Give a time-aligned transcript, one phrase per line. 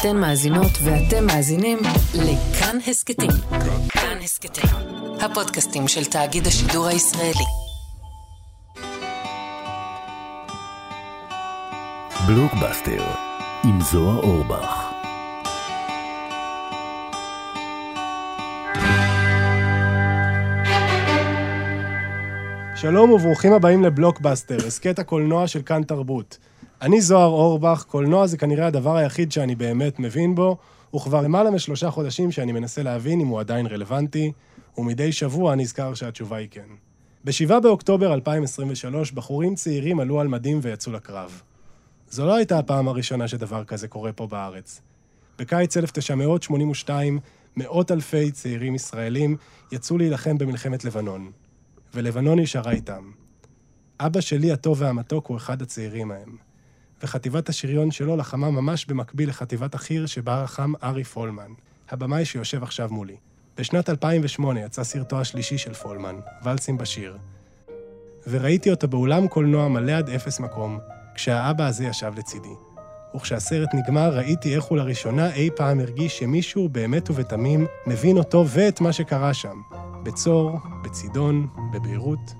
[0.00, 1.78] אתן מאזינות ואתם מאזינים
[2.14, 3.30] לכאן הסכתים.
[3.88, 4.70] כאן הסכתים,
[5.20, 7.44] הפודקאסטים של תאגיד השידור הישראלי.
[12.26, 13.04] בלוקבאסטר,
[13.64, 14.92] עם זוהר אורבך.
[22.76, 26.38] שלום וברוכים הבאים לבלוקבאסטר, הסכת הקולנוע של כאן תרבות.
[26.82, 30.56] אני זוהר אורבך, קולנוע זה כנראה הדבר היחיד שאני באמת מבין בו,
[30.96, 34.32] וכבר למעלה משלושה חודשים שאני מנסה להבין אם הוא עדיין רלוונטי,
[34.78, 36.68] ומדי שבוע נזכר שהתשובה היא כן.
[37.24, 41.42] ב-7 באוקטובר 2023, בחורים צעירים עלו על מדים ויצאו לקרב.
[42.10, 44.80] זו לא הייתה הפעם הראשונה שדבר כזה קורה פה בארץ.
[45.38, 47.18] בקיץ 1982,
[47.56, 49.36] מאות אלפי צעירים ישראלים
[49.72, 51.30] יצאו להילחם במלחמת לבנון.
[51.94, 53.10] ולבנון נשארה איתם.
[54.00, 56.45] אבא שלי הטוב והמתוק הוא אחד הצעירים ההם.
[57.02, 61.52] וחטיבת השריון שלו לחמה ממש במקביל לחטיבת החי"ר שבה לחם ארי פולמן,
[61.90, 63.16] הבמאי שיושב עכשיו מולי.
[63.58, 67.18] בשנת 2008 יצא סרטו השלישי של פולמן, ולסים בשיר.
[68.26, 70.78] וראיתי אותו באולם קולנוע מלא עד אפס מקום,
[71.14, 72.54] כשהאבא הזה ישב לצידי.
[73.16, 78.80] וכשהסרט נגמר, ראיתי איך הוא לראשונה אי פעם הרגיש שמישהו באמת ובתמים מבין אותו ואת
[78.80, 79.60] מה שקרה שם.
[80.02, 82.34] בצור, בצידון, בביירות.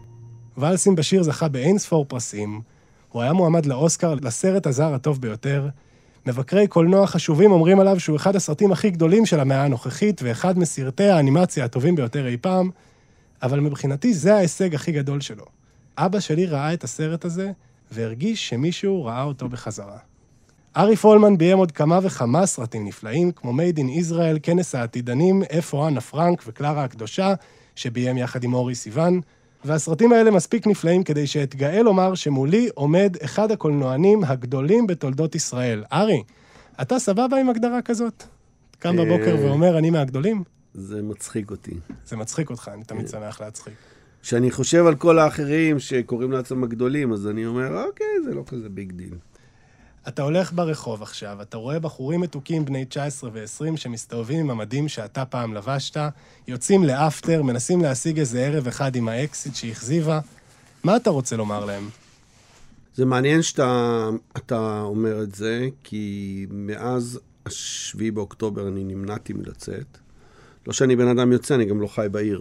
[0.59, 2.61] ולסים בשיר זכה באין ספור פרסים,
[3.17, 5.69] הוא היה מועמד לאוסקר לסרט הזר הטוב ביותר.
[6.27, 11.05] מבקרי קולנוע חשובים אומרים עליו שהוא אחד הסרטים הכי גדולים של המאה הנוכחית ואחד מסרטי
[11.05, 12.70] האנימציה הטובים ביותר אי פעם,
[13.42, 15.44] אבל מבחינתי זה ההישג הכי גדול שלו.
[15.98, 17.50] אבא שלי ראה את הסרט הזה
[17.91, 19.98] והרגיש שמישהו ראה אותו בחזרה.
[20.77, 25.89] ארי פולמן ביים עוד כמה וכמה סרטים נפלאים, כמו Made in Israel, כנס העתידנים, איפה
[25.89, 27.34] אנה פרנק וקלרה הקדושה,
[27.75, 29.20] שביים יחד עם אורי סיוון,
[29.67, 35.84] והסרטים האלה מספיק נפלאים כדי שאתגאה לומר שמולי עומד אחד הקולנוענים הגדולים בתולדות ישראל.
[35.92, 36.22] ארי,
[36.83, 38.22] אתה סבבה עם הגדרה כזאת?
[38.78, 40.42] קם בבוקר ואומר, אני מהגדולים?
[40.75, 41.75] זה מצחיק אותי.
[42.06, 43.75] זה מצחיק אותך, אני תמיד שמח להצחיק.
[44.22, 48.69] כשאני חושב על כל האחרים שקוראים לעצמם הגדולים, אז אני אומר, אוקיי, זה לא כזה
[48.69, 49.15] big deal.
[50.09, 55.25] אתה הולך ברחוב עכשיו, אתה רואה בחורים מתוקים בני 19 ו-20 שמסתובבים עם המדים שאתה
[55.25, 55.97] פעם לבשת,
[56.49, 60.21] יוצאים לאפטר, מנסים להשיג איזה ערב אחד עם האקסיט שהכזיבה.
[60.84, 61.89] מה אתה רוצה לומר להם?
[62.94, 69.99] זה מעניין שאתה אומר את זה, כי מאז השביעי באוקטובר אני נמנעתי מלצאת.
[70.67, 72.41] לא שאני בן אדם יוצא, אני גם לא חי בעיר.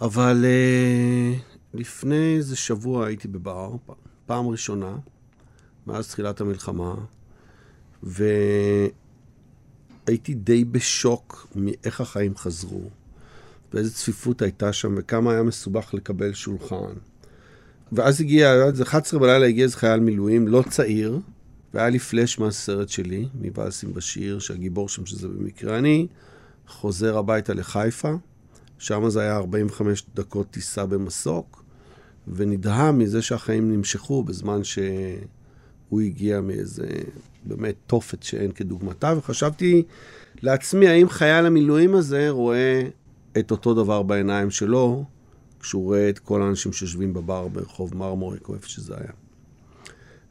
[0.00, 3.72] אבל uh, לפני איזה שבוע הייתי בבר,
[4.26, 4.96] פעם ראשונה.
[5.86, 6.94] מאז תחילת המלחמה,
[8.02, 8.94] והייתי
[10.34, 12.90] די בשוק מאיך החיים חזרו,
[13.72, 16.94] ואיזה צפיפות הייתה שם, וכמה היה מסובך לקבל שולחן.
[17.92, 21.20] ואז הגיע, עד 11 בלילה הגיע איזה חייל מילואים, לא צעיר,
[21.74, 26.06] והיה לי פלאש מהסרט שלי, מבלסים בשיר, שהגיבור שם, שזה במקרה אני,
[26.68, 28.12] חוזר הביתה לחיפה,
[28.78, 31.64] שם זה היה 45 דקות טיסה במסוק,
[32.28, 34.78] ונדהם מזה שהחיים נמשכו בזמן ש...
[35.94, 36.86] הוא הגיע מאיזה
[37.44, 39.82] באמת תופת שאין כדוגמתה, וחשבתי
[40.42, 42.82] לעצמי, האם חייל המילואים הזה רואה
[43.38, 45.04] את אותו דבר בעיניים שלו,
[45.60, 49.12] כשהוא רואה את כל האנשים שיושבים בבר ברחוב מרמוריק, או איפה שזה היה.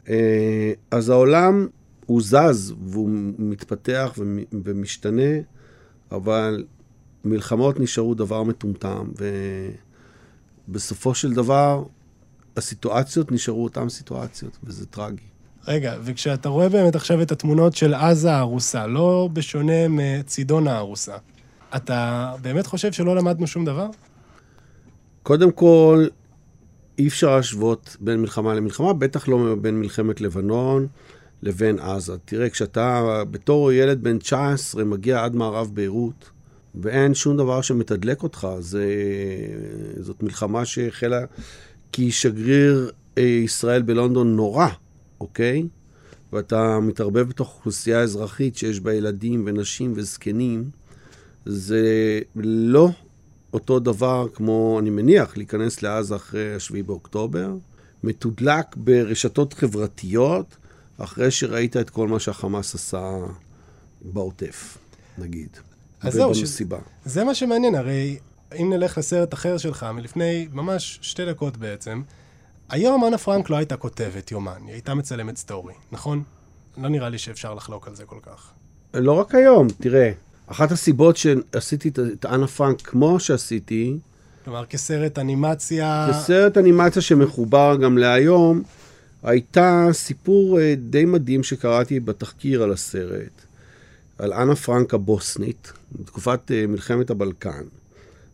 [0.10, 1.68] אה, אז העולם
[2.06, 3.10] הוא זז והוא
[3.40, 4.14] מתפתח
[4.52, 5.32] ומשתנה,
[6.12, 6.66] אבל
[7.26, 9.12] מלחמות נשארו דבר מטומטם,
[10.68, 11.84] ובסופו של דבר
[12.58, 15.33] הסיטואציות נשארו אותן סיטואציות, וזה טרגי.
[15.68, 21.16] רגע, וכשאתה רואה באמת עכשיו את התמונות של עזה הארוסה, לא בשונה מצידון הארוסה,
[21.76, 23.88] אתה באמת חושב שלא למדנו שום דבר?
[25.24, 26.06] קודם כל,
[27.00, 30.88] אי אפשר להשוות בין מלחמה למלחמה, בטח לא בין מלחמת לבנון
[31.44, 32.14] לבין עזה.
[32.26, 36.30] תראה, כשאתה בתור ילד בן 19 מגיע עד מערב ביירות,
[36.76, 38.86] ואין שום דבר שמתדלק אותך, זה,
[40.00, 41.20] זאת מלחמה שהחלה
[41.92, 44.68] כי שגריר אה, ישראל בלונדון נורא.
[45.24, 45.68] אוקיי?
[46.34, 50.70] ואתה מתערבב בתוך אוכלוסייה אזרחית שיש בה ילדים ונשים וזקנים,
[51.46, 52.90] זה לא
[53.54, 57.56] אותו דבר כמו, אני מניח, להיכנס לעזה אחרי 7 באוקטובר,
[58.04, 60.58] מתודלק ברשתות חברתיות,
[60.98, 63.18] אחרי שראית את כל מה שהחמאס עשה
[64.02, 64.78] בעוטף,
[65.18, 65.50] נגיד.
[66.02, 66.62] אז זהו, ש...
[67.06, 68.18] זה מה שמעניין, הרי
[68.62, 72.02] אם נלך לסרט אחר שלך, מלפני ממש שתי דקות בעצם,
[72.74, 76.24] היום אנה פרנק לא הייתה כותבת יומן, היא הייתה מצלמת סטורי, נכון?
[76.78, 78.52] לא נראה לי שאפשר לחלוק על זה כל כך.
[78.94, 80.12] לא רק היום, תראה,
[80.48, 83.98] אחת הסיבות שעשיתי את אנה פרנק כמו שעשיתי...
[84.46, 86.08] כלומר, כסרט אנימציה...
[86.10, 88.64] כסרט אנימציה שמחובר גם להיום,
[89.24, 93.42] הייתה סיפור אה, די מדהים שקראתי בתחקיר על הסרט.
[94.18, 97.64] על אנה פרנק הבוסנית, בתקופת אה, מלחמת הבלקן,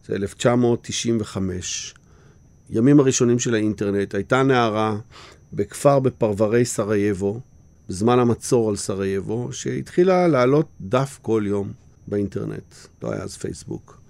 [0.05, 1.93] זה 1995,
[2.69, 4.97] ימים הראשונים של האינטרנט, הייתה נערה
[5.53, 7.39] בכפר בפרברי סרייבו,
[7.89, 11.71] בזמן המצור על סרייבו, שהתחילה להעלות דף כל יום
[12.07, 14.01] באינטרנט, לא היה אז פייסבוק,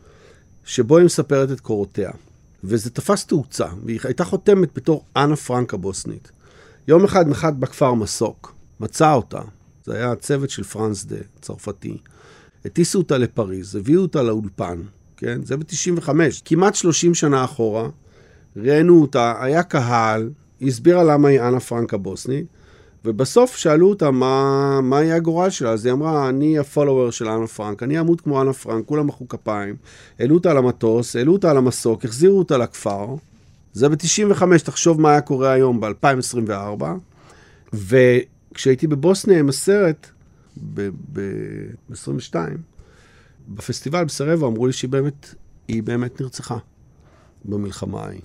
[0.64, 2.12] שבו היא מספרת את קורותיה.
[2.64, 6.32] וזה תפס תאוצה, והיא הייתה חותמת בתור אנה פרנק הבוסנית.
[6.88, 9.42] יום אחד נחת בכפר מסוק, מצא אותה,
[9.86, 11.98] זה היה הצוות של פרנס דה, צרפתי.
[12.66, 14.82] הטיסו אותה לפריז, הביאו אותה לאולפן,
[15.18, 15.46] כן?
[15.46, 16.10] זה ב-95,
[16.46, 17.90] כמעט 30 שנה אחורה.
[18.58, 20.30] ראיינו אותה, היה קהל,
[20.60, 22.46] היא הסבירה למה היא אנה פרנק הבוסנית,
[23.06, 27.28] ובסוף שאלו אותה מה, מה יהיה הגורל שלה, אז היא אמרה, אני ה follower של
[27.28, 29.76] אנה פרנק, אני אמות כמו אנה פרנק, כולם מחאו כפיים,
[30.20, 33.16] העלו אותה למטוס, העלו אותה למסוק, החזירו אותה לכפר.
[33.74, 36.84] זה ב-95, תחשוב מה היה קורה היום, ב-2024.
[37.74, 40.08] וכשהייתי בבוסניה עם הסרט,
[40.74, 42.36] ב-22,
[43.50, 45.36] בפסטיבל בסרבו אמרו לי שהיא באמת,
[45.68, 46.58] היא באמת נרצחה
[47.46, 48.22] במלחמה ההיא.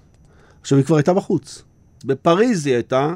[0.64, 1.62] עכשיו, היא כבר הייתה בחוץ.
[2.04, 3.14] בפריז היא הייתה,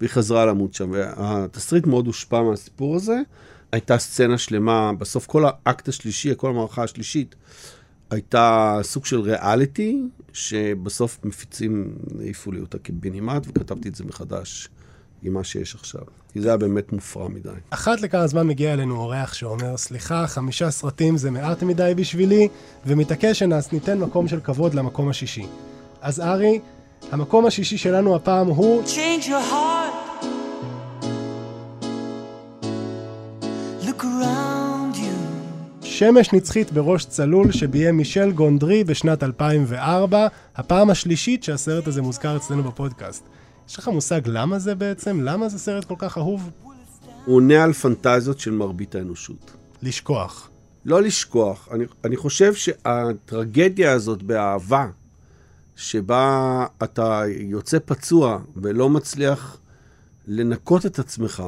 [0.00, 0.90] והיא חזרה למות שם.
[0.92, 3.20] והתסריט מאוד הושפע מהסיפור הזה.
[3.72, 7.34] הייתה סצנה שלמה, בסוף כל האקט השלישי, כל המערכה השלישית,
[8.10, 10.02] הייתה סוג של ריאליטי,
[10.32, 14.68] שבסוף מפיצים, העיפו לי אותה קיבינימט, וכתבתי את זה מחדש
[15.22, 16.02] עם מה שיש עכשיו.
[16.32, 17.50] כי זה היה באמת מופרע מדי.
[17.70, 22.48] אחת לכמה זמן מגיע אלינו אורח שאומר, סליחה, חמישה סרטים זה מעט מדי בשבילי,
[22.86, 25.46] ומתעקש שניתן מקום של כבוד למקום השישי.
[26.00, 26.60] אז ארי,
[27.12, 28.82] המקום השישי שלנו הפעם הוא...
[28.84, 30.24] Change your heart.
[33.82, 35.84] Look around you.
[35.86, 42.62] שמש נצחית בראש צלול שביים מישל גונדרי בשנת 2004, הפעם השלישית שהסרט הזה מוזכר אצלנו
[42.62, 43.28] בפודקאסט.
[43.68, 45.20] יש לך מושג למה זה בעצם?
[45.20, 46.50] למה זה סרט כל כך אהוב?
[47.24, 49.56] הוא עונה על פנטזיות של מרבית האנושות.
[49.82, 50.50] לשכוח.
[50.84, 54.86] לא לשכוח, אני, אני חושב שהטרגדיה הזאת באהבה,
[55.76, 59.60] שבה אתה יוצא פצוע ולא מצליח
[60.26, 61.42] לנקות את עצמך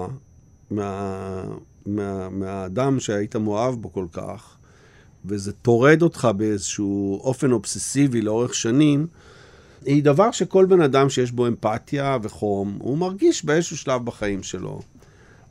[0.70, 1.44] מה,
[1.87, 4.56] מה, מהאדם שהיית מאוהב בו כל כך,
[5.25, 9.06] וזה טורד אותך באיזשהו אופן אובססיבי לאורך שנים,
[9.84, 14.81] היא דבר שכל בן אדם שיש בו אמפתיה וחום, הוא מרגיש באיזשהו שלב בחיים שלו.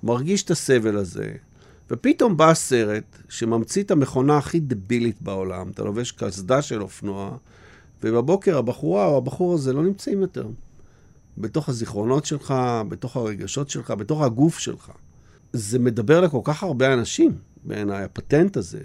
[0.04, 1.32] מרגיש את הסבל הזה,
[1.90, 7.38] ופתאום בא סרט שממציא את המכונה הכי דבילית בעולם, אתה לובש קסדה של אופנוע,
[8.06, 10.48] ובבוקר הבחורה או הבחור הזה לא נמצאים יותר.
[11.38, 12.54] בתוך הזיכרונות שלך,
[12.90, 14.92] בתוך הרגשות שלך, בתוך הגוף שלך.
[15.54, 17.32] זה מדבר לכל כך הרבה אנשים,
[17.64, 18.80] בעיניי, הפטנט הזה.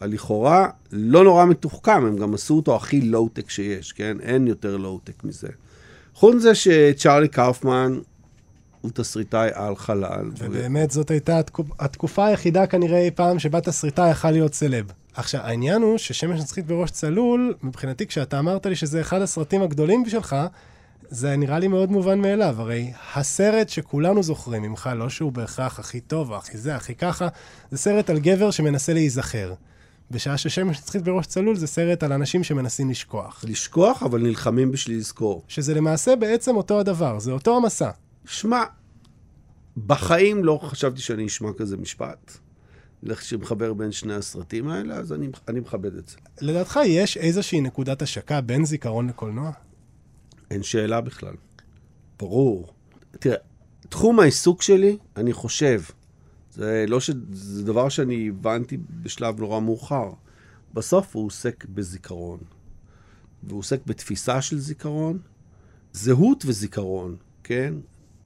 [0.00, 4.16] הלכאורה לא נורא מתוחכם, הם גם עשו אותו הכי לואו-טק שיש, כן?
[4.20, 5.48] אין יותר לואו-טק מזה.
[6.14, 7.98] חוץ מזה שצ'ארלי קאופמן
[8.80, 10.30] הוא תסריטאי על חלל.
[10.38, 14.92] ובאמת זאת הייתה התקופ- התקופה היחידה כנראה אי פעם שבה תסריטאי יכל להיות סלב.
[15.14, 20.08] עכשיו, העניין הוא ששמש נצחית בראש צלול, מבחינתי כשאתה אמרת לי שזה אחד הסרטים הגדולים
[20.08, 20.36] שלך,
[21.08, 22.54] זה נראה לי מאוד מובן מאליו.
[22.58, 27.28] הרי הסרט שכולנו זוכרים ממך, לא שהוא בהכרח הכי טוב או הכי זה, הכי ככה,
[27.70, 29.54] זה סרט על גבר שמנסה להיזכר.
[30.10, 33.44] בשעה ששמש נצחית בראש צלול זה סרט על אנשים שמנסים לשכוח.
[33.48, 35.42] לשכוח, אבל נלחמים בשביל לזכור.
[35.48, 37.90] שזה למעשה בעצם אותו הדבר, זה אותו המסע.
[38.24, 38.62] שמע,
[39.86, 42.38] בחיים לא חשבתי שאני אשמע כזה משפט.
[43.20, 46.16] שמחבר בין שני הסרטים האלה, אז אני, אני מכבד את זה.
[46.40, 49.52] לדעתך יש איזושהי נקודת השקה בין זיכרון לקולנוע?
[50.50, 51.34] אין שאלה בכלל.
[52.18, 52.72] ברור.
[53.10, 53.36] תראה,
[53.88, 55.82] תחום העיסוק שלי, אני חושב,
[56.54, 57.10] זה לא ש...
[57.32, 60.10] זה דבר שאני הבנתי בשלב נורא מאוחר.
[60.74, 62.38] בסוף הוא עוסק בזיכרון.
[63.42, 65.18] והוא עוסק בתפיסה של זיכרון,
[65.92, 67.74] זהות וזיכרון, כן?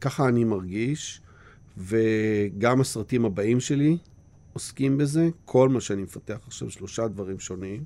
[0.00, 1.20] ככה אני מרגיש,
[1.78, 3.98] וגם הסרטים הבאים שלי
[4.54, 5.28] עוסקים בזה.
[5.44, 7.84] כל מה שאני מפתח עכשיו, שלושה דברים שונים,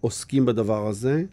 [0.00, 1.24] עוסקים בדבר הזה.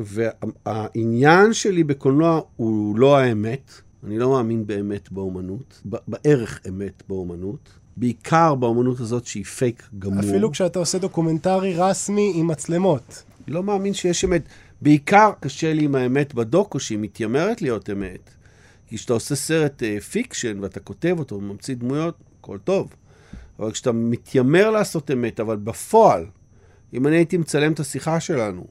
[0.00, 3.72] והעניין שלי בקולנוע הוא לא האמת.
[4.04, 7.70] אני לא מאמין באמת באומנות, בערך אמת באומנות.
[7.96, 10.20] בעיקר באומנות הזאת שהיא פייק גמור.
[10.20, 13.22] אפילו כשאתה עושה דוקומנטרי רסמי עם מצלמות.
[13.46, 14.42] אני לא מאמין שיש אמת.
[14.82, 18.30] בעיקר קשה לי עם האמת בדוקו, שהיא מתיימרת להיות אמת.
[18.86, 22.94] כי כשאתה עושה סרט אה, fiction ואתה כותב אותו וממציא דמויות, הכל טוב.
[23.60, 26.26] אבל כשאתה מתיימר לעשות אמת, אבל בפועל,
[26.94, 28.66] אם אני הייתי מצלם את השיחה שלנו,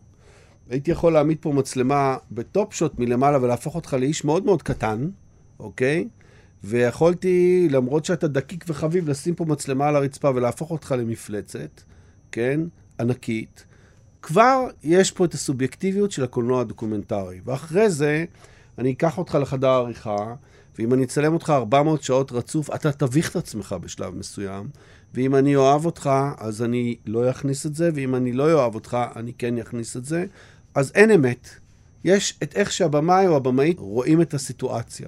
[0.69, 5.09] הייתי יכול להעמיד פה מצלמה בטופ שוט מלמעלה ולהפוך אותך לאיש מאוד מאוד קטן,
[5.59, 6.07] אוקיי?
[6.63, 11.81] ויכולתי, למרות שאתה דקיק וחביב, לשים פה מצלמה על הרצפה ולהפוך אותך למפלצת,
[12.31, 12.61] כן?
[12.99, 13.65] ענקית.
[14.21, 17.39] כבר יש פה את הסובייקטיביות של הקולנוע הדוקומנטרי.
[17.45, 18.25] ואחרי זה,
[18.77, 20.35] אני אקח אותך לחדר העריכה,
[20.79, 24.67] ואם אני אצלם אותך 400 שעות רצוף, אתה תביך את עצמך בשלב מסוים,
[25.13, 28.97] ואם אני אוהב אותך, אז אני לא אכניס את זה, ואם אני לא אוהב אותך,
[29.15, 30.25] אני כן אכניס את זה.
[30.75, 31.49] אז אין אמת.
[32.03, 35.07] יש את איך שהבמאי או הבמאית רואים את הסיטואציה.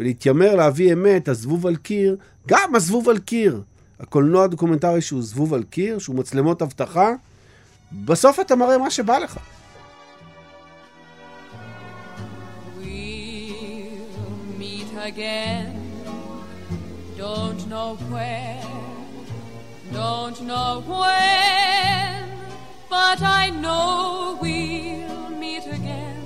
[0.00, 2.16] ולהתיימר להביא אמת, הזבוב על קיר,
[2.48, 3.62] גם הזבוב על קיר.
[4.00, 7.10] הקולנוע הדוקומנטרי שהוא זבוב על קיר, שהוא מצלמות אבטחה,
[7.92, 9.38] בסוף אתה מראה מה שבא לך.
[15.02, 15.72] Again.
[17.18, 18.62] Don't know where,
[19.92, 22.22] don't know when,
[22.94, 26.22] but I know we'll meet again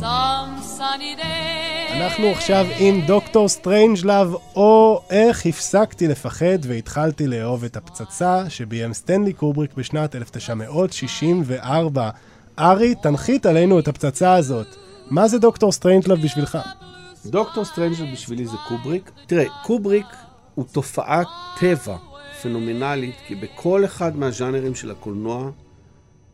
[0.00, 1.92] some sunny day.
[1.92, 9.32] אנחנו עכשיו עם דוקטור סטריינג'לאב, או איך הפסקתי לפחד והתחלתי לאהוב את הפצצה שביים סטנלי
[9.32, 12.10] קובריק בשנת 1964.
[12.58, 14.76] ארי, תנחית עלינו את הפצצה הזאת.
[15.10, 16.58] מה זה דוקטור סטריינג'לאב בשבילך?
[17.26, 19.10] דוקטור סטרנג'לב בשבילי זה קובריק.
[19.26, 20.06] תראה, קובריק
[20.54, 21.26] הוא תופעת
[21.60, 21.96] טבע
[22.42, 25.50] פנומנלית, כי בכל אחד מהז'אנרים של הקולנוע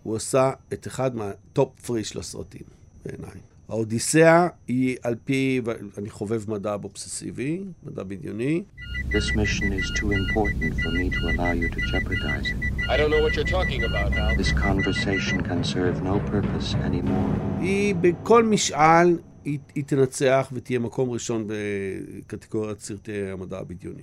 [0.03, 2.63] הוא עשה את אחד מה top three של הסרטים,
[3.05, 3.41] בעיניי.
[3.69, 5.61] האודיסאה היא על פי,
[5.99, 8.63] אני חובב מדע אובססיבי, מדע בדיוני.
[9.11, 12.91] This mission is too important for me to allow you to jeopardize it.
[12.93, 14.37] I don't know what you're talking about, Hal.
[14.37, 17.61] This conversation can serve no purpose anymore.
[17.61, 24.03] היא בכל משאל, היא, היא תנצח ותהיה מקום ראשון בקטגוריית סרטי המדע הבדיוני.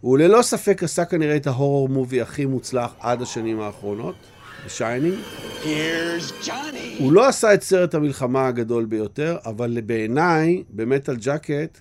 [0.00, 4.14] הוא ללא ספק עשה כנראה את ה horror movie הכי מוצלח עד השנים האחרונות,
[4.66, 5.18] בשיינינג.
[6.98, 11.80] הוא לא עשה את סרט המלחמה הגדול ביותר, אבל בעיניי, במטאל ג'קט,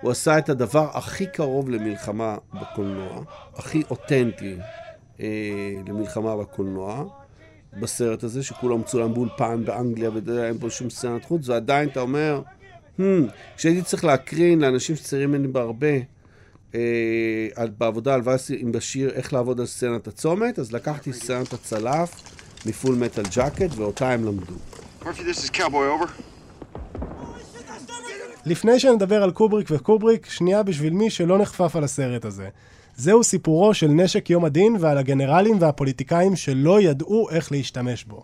[0.00, 3.22] הוא עשה את הדבר הכי קרוב למלחמה בקולנוע,
[3.54, 4.56] הכי אותנטי
[5.20, 5.26] אה,
[5.88, 7.04] למלחמה בקולנוע,
[7.80, 12.42] בסרט הזה, שכולו מצולם באולפן באנגליה, ואין פה שום סצנת חוץ, ועדיין אתה אומר,
[13.00, 13.02] hmm,
[13.56, 15.96] כשהייתי צריך להקרין לאנשים שצעירים ממני בהרבה,
[16.74, 16.80] אה,
[17.54, 22.22] על- בעבודה על וייסי עם בשיר איך לעבוד על סצנת הצומת, אז לקחתי סצנת הצלף
[22.66, 24.54] מפול מטאל ג'קט, ואותה הם למדו.
[25.02, 26.08] Murphy, this is Cowboy, over.
[28.46, 32.48] לפני שנדבר על קובריק וקובריק, שנייה בשביל מי שלא נחפף על הסרט הזה.
[32.96, 38.22] זהו סיפורו של נשק יום הדין ועל הגנרלים והפוליטיקאים שלא ידעו איך להשתמש בו.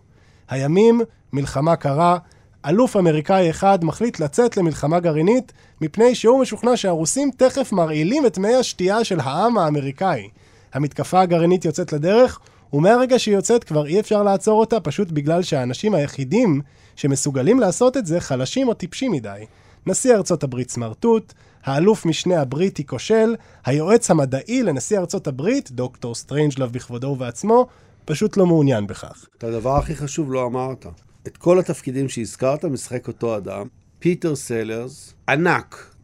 [0.49, 1.01] הימים,
[1.33, 2.19] מלחמה קרה,
[2.67, 8.55] אלוף אמריקאי אחד מחליט לצאת למלחמה גרעינית מפני שהוא משוכנע שהרוסים תכף מרעילים את מי
[8.55, 10.29] השתייה של העם האמריקאי.
[10.75, 12.41] המתקפה הגרעינית יוצאת לדרך,
[12.73, 16.61] ומהרגע שהיא יוצאת כבר אי אפשר לעצור אותה פשוט בגלל שהאנשים היחידים
[16.97, 19.45] שמסוגלים לעשות את זה חלשים או טיפשים מדי.
[19.87, 21.33] נשיא ארצות הברית סמרטוט,
[21.65, 27.67] האלוף משנה הבריטי כושל, היועץ המדעי לנשיא ארצות הברית, דוקטור סטרנג'לב בכבודו ובעצמו,
[28.05, 29.27] פשוט לא מעוניין בכך.
[29.39, 30.87] את הדבר הכי חשוב לא אמרת.
[31.27, 33.67] את כל התפקידים שהזכרת משחק אותו אדם,
[33.99, 35.95] פיטר סלרס, ענק.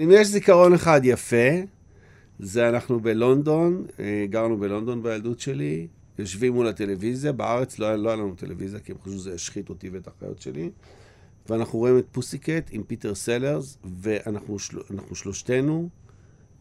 [0.00, 1.50] אם יש זיכרון אחד יפה,
[2.38, 5.86] זה אנחנו בלונדון, אה, גרנו בלונדון בילדות שלי,
[6.18, 9.88] יושבים מול הטלוויזיה, בארץ לא לא היה לנו טלוויזיה, כי הם חשבו שזה ישחית אותי
[9.88, 10.70] ואת האחיות שלי,
[11.48, 14.78] ואנחנו רואים את פוסיקט עם פיטר סלרס, ואנחנו של,
[15.14, 15.88] שלושתנו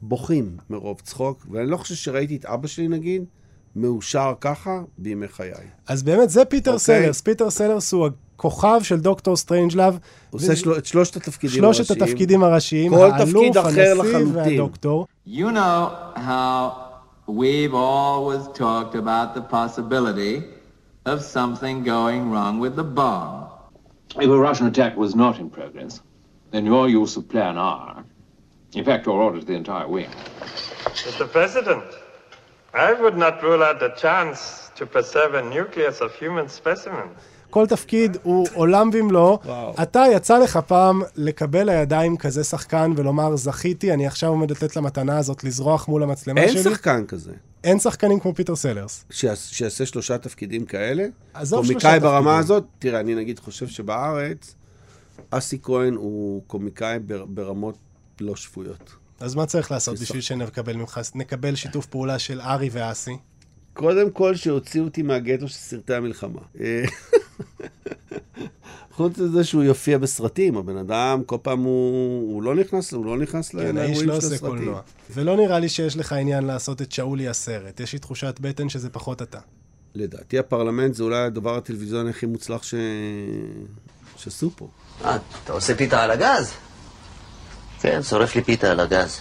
[0.01, 3.25] בוכים מרוב צחוק, ואני לא חושב שראיתי את אבא שלי, נגיד,
[3.75, 5.51] מאושר ככה בימי חיי.
[5.87, 6.79] אז באמת, זה פיטר אוקיי.
[6.79, 7.21] סלרס.
[7.21, 9.97] פיטר סלרס הוא הכוכב של דוקטור סטרנג'לב.
[10.29, 10.77] עושה של...
[10.77, 12.09] את שלושת התפקידים שלושת הראשיים.
[12.09, 14.35] התפקידים הראשיים, כל האלוף, תפקיד אחר הנשיא לחלוטין.
[14.35, 15.07] והדוקטור.
[15.27, 16.71] You know how
[17.27, 20.43] we've always talked about the possibility
[21.05, 23.52] of something going wrong with the bomb.
[24.25, 25.93] If a Russian attack was not in progress,
[26.51, 28.03] then your use of Plan R,
[28.79, 30.12] in fact, your order to the entire wing,
[31.07, 31.25] Mr.
[31.38, 31.83] President,
[32.74, 34.39] I would not rule out the chance
[34.77, 37.17] to preserve a nucleus of human specimens.
[37.50, 39.39] כל תפקיד הוא עולם ומלואו.
[39.83, 45.17] אתה, יצא לך פעם לקבל לידיים כזה שחקן ולומר, זכיתי, אני עכשיו עומד לתת למתנה
[45.17, 46.63] הזאת לזרוח מול המצלמה אין שלי.
[46.63, 47.31] שחקן כזה.
[47.63, 49.05] אין שחקנים כמו פיטר סלרס.
[49.12, 51.05] שיעש- שיעשה שלושה תפקידים כאלה.
[51.34, 52.39] עזוב שלושה קומיקאי ברמה תפקידים.
[52.39, 54.55] הזאת, תראה, אני נגיד חושב שבארץ,
[55.29, 57.77] אסי כהן הוא קומיקאי בר- ברמות
[58.22, 58.91] לא שפויות.
[59.20, 63.17] אז מה צריך לעשות בשביל שנקבל ממך, נקבל שיתוף פעולה של ארי ואסי?
[63.74, 66.39] קודם כל, שהוציאו אותי מהגטו של סרטי המלחמה.
[68.95, 73.17] חוץ מזה שהוא יופיע בסרטים, הבן אדם, כל פעם הוא, הוא לא נכנס, הוא לא
[73.17, 74.47] נכנס כן, לאירועים של לא עושה הסרטים.
[74.47, 74.81] קולנוע.
[75.11, 77.79] ולא נראה לי שיש לך עניין לעשות את שאולי הסרט.
[77.79, 79.39] יש לי תחושת בטן שזה פחות אתה.
[79.95, 82.75] לדעתי הפרלמנט זה אולי הדבר הטלוויזיוני הכי מוצלח ש...
[84.17, 84.67] שעשו פה.
[85.05, 86.51] אה, אתה עושה פיתה על הגז?
[87.81, 89.19] כן, שורף לי פיתה על הגז.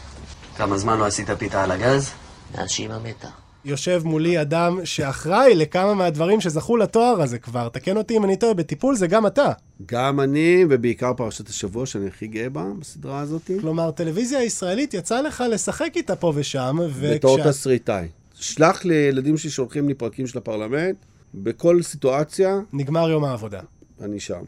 [0.56, 2.10] כמה זמן לא עשית פיתה על הגז?
[2.54, 3.28] מאז שאימא מתה.
[3.64, 7.68] יושב מולי אדם שאחראי לכמה מהדברים שזכו לתואר הזה כבר.
[7.68, 9.52] תקן אותי אם אני טועה, בטיפול זה גם אתה.
[9.86, 13.50] גם אני, ובעיקר פרשת השבוע, שאני הכי גאה בה, בסדרה הזאת.
[13.60, 18.08] כלומר, טלוויזיה הישראלית יצא לך לשחק איתה פה ושם, בתור תסריטאי.
[18.34, 20.96] שלח לילדים שלי שהולכים לי פרקים של הפרלמנט,
[21.34, 23.60] בכל סיטואציה, נגמר יום העבודה.
[24.00, 24.42] אני שם.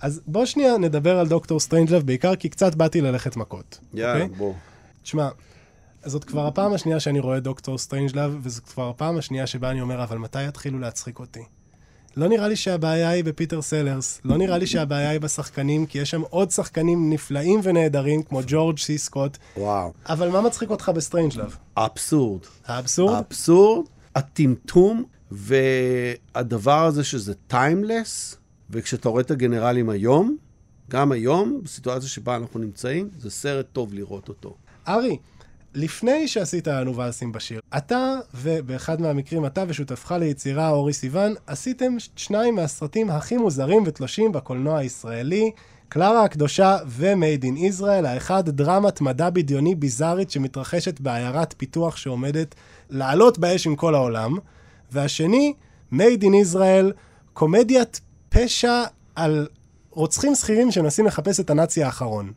[0.00, 3.78] אז בוא שנייה נדבר על דוקטור סטרנג'לב, בעיקר כי קצת באתי ללכת מכות.
[3.94, 4.36] יאללה, אוקיי?
[4.38, 4.54] בוא.
[5.02, 5.28] תשמע,
[6.04, 10.02] זאת כבר הפעם השנייה שאני רואה דוקטור סטרנג'לב, וזאת כבר הפעם השנייה שבה אני אומר,
[10.02, 11.42] אבל מתי יתחילו להצחיק אותי?
[12.16, 16.10] לא נראה לי שהבעיה היא בפיטר סלרס, לא נראה לי שהבעיה היא בשחקנים, כי יש
[16.10, 19.92] שם עוד שחקנים נפלאים ונהדרים, כמו ג'ורג' סי סקוט, וואו.
[20.06, 21.56] אבל מה מצחיק אותך בסטרנג'לב?
[21.76, 22.40] אבסורד.
[22.66, 23.14] האבסורד?
[23.14, 28.36] האבסורד, הטמטום, והדבר הזה שזה טיימלס,
[28.70, 30.36] וכשאתה רואה את הגנרלים היום,
[30.90, 34.56] גם היום, בסיטואציה שבה אנחנו נמצאים, זה סרט טוב לראות אותו.
[34.88, 35.16] ארי,
[35.74, 42.54] לפני שעשית לנו ואלסים בשיר, אתה, ובאחד מהמקרים אתה ושותפך ליצירה, אורי סיוון, עשיתם שניים
[42.54, 45.50] מהסרטים הכי מוזרים ותלושים בקולנוע הישראלי,
[45.88, 52.54] קלרה הקדושה ו-Made in Israel, האחד דרמת מדע בדיוני ביזארית שמתרחשת בעיירת פיתוח שעומדת
[52.90, 54.36] לעלות באש עם כל העולם,
[54.92, 55.52] והשני,
[55.92, 56.92] Made in Israel,
[57.32, 58.82] קומדיית פשע
[59.14, 59.48] על
[59.90, 62.32] רוצחים שכירים שמנסים לחפש את הנאצי האחרון.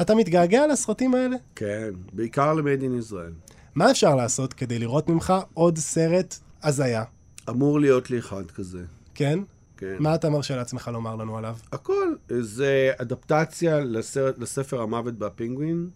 [0.00, 1.36] אתה מתגעגע לסרטים האלה?
[1.56, 3.52] כן, בעיקר ל-Made in Israel.
[3.74, 7.04] מה אפשר לעשות כדי לראות ממך עוד סרט הזיה?
[7.50, 8.84] אמור להיות לי אחד כזה.
[9.14, 9.38] כן?
[9.76, 9.96] כן.
[9.98, 11.56] מה אתה מרשה לעצמך לומר לנו עליו?
[11.72, 12.14] הכל.
[12.40, 15.90] זה אדפטציה לסרט, לספר המוות בהפינגווין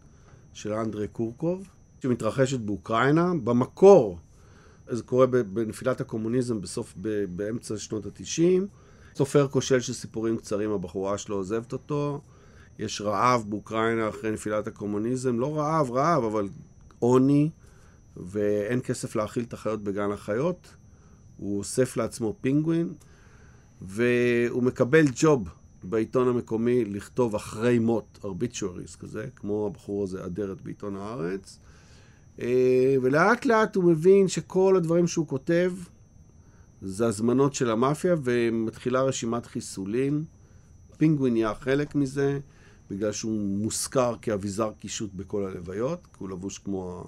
[0.52, 1.68] של אנדרי קורקוב,
[2.02, 3.32] שמתרחשת באוקראינה.
[3.44, 4.18] במקור,
[4.88, 8.62] זה קורה בנפילת הקומוניזם בסוף, ב- באמצע שנות ה-90.
[9.14, 12.20] סופר כושל של סיפורים קצרים, הבחורה שלו עוזבת אותו.
[12.78, 15.40] יש רעב באוקראינה אחרי נפילת הקומוניזם.
[15.40, 16.48] לא רעב, רעב, אבל
[16.98, 17.50] עוני,
[18.16, 20.76] ואין כסף להאכיל את החיות בגן החיות.
[21.36, 22.92] הוא אוסף לעצמו פינגווין,
[23.82, 25.48] והוא מקבל ג'וב
[25.82, 31.58] בעיתון המקומי לכתוב אחרי מות, ארביצ'ואריס כזה, כמו הבחור הזה, אדרת בעיתון הארץ.
[32.40, 35.72] אה, ולאט לאט הוא מבין שכל הדברים שהוא כותב
[36.82, 40.24] זה הזמנות של המאפיה, ומתחילה רשימת חיסולים.
[40.96, 42.38] פינגווין נהיה חלק מזה,
[42.90, 47.04] בגלל שהוא מושכר כאביזר קישוט בכל הלוויות, כי הוא לבוש כמו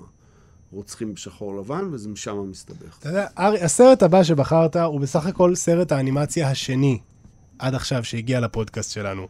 [0.72, 2.98] הרוצחים בשחור לבן, וזה משם מסתבך.
[3.00, 6.98] אתה יודע, ארי, הסרט הבא שבחרת הוא בסך הכל סרט האנימציה השני
[7.58, 9.28] עד עכשיו שהגיע לפודקאסט שלנו.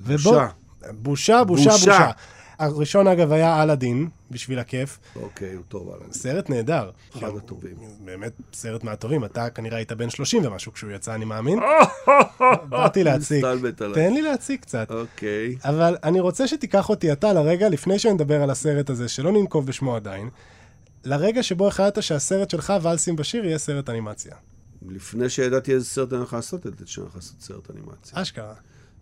[0.00, 0.48] ובוא- בושה.
[0.92, 2.10] בושה, בושה, בושה.
[2.58, 4.98] הראשון, אגב, היה אלאדין, בשביל הכיף.
[5.16, 6.06] אוקיי, הוא טוב עליו.
[6.12, 6.90] סרט נהדר.
[7.18, 7.76] אחד הטובים.
[8.04, 9.24] באמת סרט מהטובים.
[9.24, 11.58] אתה כנראה היית בן 30 ומשהו כשהוא יצא, אני מאמין.
[12.68, 13.44] באתי להציג.
[13.94, 14.90] תן לי להציג קצת.
[14.90, 15.56] אוקיי.
[15.64, 19.96] אבל אני רוצה שתיקח אותי אתה לרגע, לפני שנדבר על הסרט הזה, שלא ננקוב בשמו
[19.96, 20.28] עדיין,
[21.04, 24.32] לרגע שבו החלטת שהסרט שלך, ואלסים בשיר, יהיה סרט אנימציה.
[24.88, 28.22] לפני שידעתי איזה סרט אני הולך לעשות זה, שאני הולך לעשות סרט אנימציה.
[28.22, 28.54] אשכרה.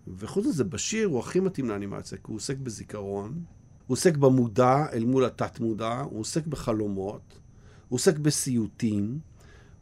[0.08, 3.42] וחוץ מזה, בשיר הוא הכי מתאים לאנימציה, כי הוא עוסק בזיכרון,
[3.86, 7.38] הוא עוסק במודע אל מול התת-מודע, הוא עוסק בחלומות,
[7.88, 9.18] הוא עוסק בסיוטים,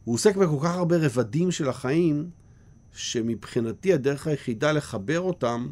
[0.03, 2.29] הוא עוסק בכל כך הרבה רבדים של החיים,
[2.91, 5.67] שמבחינתי הדרך היחידה לחבר אותם,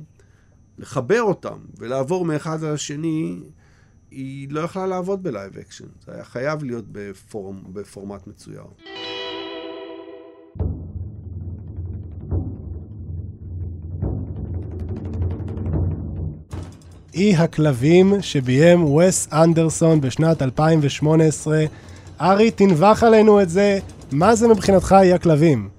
[0.78, 3.40] לחבר אותם ולעבור מאחד לשני,
[4.12, 5.88] היא לא יכלה לעבוד ב live action.
[6.06, 8.64] זה היה חייב להיות בפורם, בפורמט מצויר.
[17.14, 21.66] אי הכלבים שביים וס אנדרסון בשנת 2018.
[22.22, 23.80] ארי, תנבח עלינו את זה,
[24.12, 25.70] מה זה מבחינתך אי הכלבים?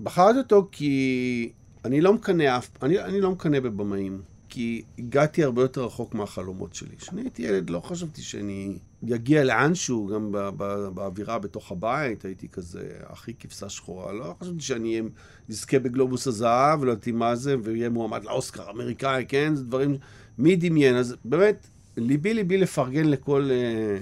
[0.00, 1.52] בחרתי אותו כי
[1.84, 6.74] אני לא מקנא אף, אני, אני לא מקנא בבמאים, כי הגעתי הרבה יותר רחוק מהחלומות
[6.74, 6.96] שלי.
[6.98, 8.78] כשאני הייתי ילד לא חשבתי שאני
[9.14, 14.12] אגיע לאנשהו, גם ב, ב, באווירה בתוך הבית, הייתי כזה הכי כבשה שחורה.
[14.12, 15.02] לא חשבתי שאני
[15.48, 19.54] אזכה בגלובוס הזהב, ולא ידעתי מה זה, ואהיה מועמד לאוסקר האמריקאי, כן?
[19.54, 19.96] זה דברים...
[20.40, 20.96] מי דמיין?
[20.96, 23.48] אז באמת, ליבי ליבי לפרגן לכל...
[23.50, 23.98] אה,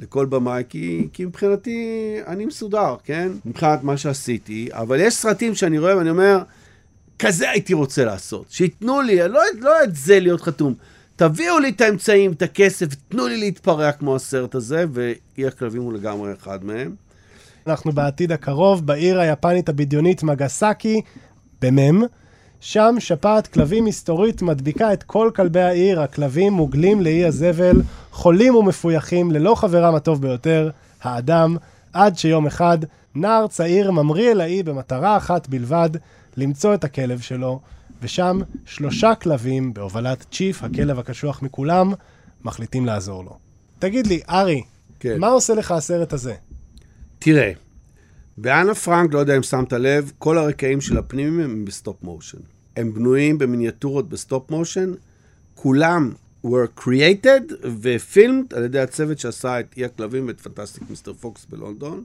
[0.00, 3.28] לכל במאי, כי, כי מבחינתי אני מסודר, כן?
[3.44, 6.42] מבחינת מה שעשיתי, אבל יש סרטים שאני רואה ואני אומר,
[7.18, 8.46] כזה הייתי רוצה לעשות.
[8.50, 10.74] שייתנו לי, לא, לא את זה להיות חתום.
[11.16, 15.92] תביאו לי את האמצעים, את הכסף, תנו לי להתפרע כמו הסרט הזה, ואי הכלבים הוא
[15.92, 16.94] לגמרי אחד מהם.
[17.66, 21.00] אנחנו בעתיד הקרוב בעיר היפנית הבדיונית מגסקי,
[21.62, 22.02] במם.
[22.60, 29.30] שם שפעת כלבים מסתורית מדביקה את כל כלבי העיר, הכלבים מוגלים לאי הזבל, חולים ומפויחים
[29.30, 30.70] ללא חברם הטוב ביותר,
[31.02, 31.56] האדם,
[31.92, 32.78] עד שיום אחד
[33.14, 35.90] נער צעיר ממריא אל האי במטרה אחת בלבד,
[36.36, 37.60] למצוא את הכלב שלו,
[38.02, 41.92] ושם שלושה כלבים, בהובלת צ'יף, הכלב הקשוח מכולם,
[42.44, 43.38] מחליטים לעזור לו.
[43.78, 44.62] תגיד לי, ארי,
[45.00, 45.18] כן.
[45.18, 46.34] מה עושה לך הסרט הזה?
[47.18, 47.52] תראה,
[48.36, 52.38] באנה פרנק, לא יודע אם שמת לב, כל הרקעים של הפנימים הם ב stop motion.
[52.76, 54.92] הם בנויים במיניאטורות ב stop motion,
[55.54, 56.12] כולם
[56.46, 62.04] were created ו-filmed על ידי הצוות שעשה את אי הכלבים ואת פנטסטיק מיסטר פוקס בלונדון.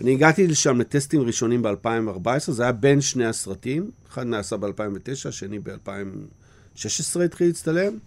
[0.00, 5.58] אני הגעתי לשם לטסטים ראשונים ב-2014, זה היה בין שני הסרטים, אחד נעשה ב-2009, השני
[5.58, 7.98] ב-2016 התחיל להצטלם,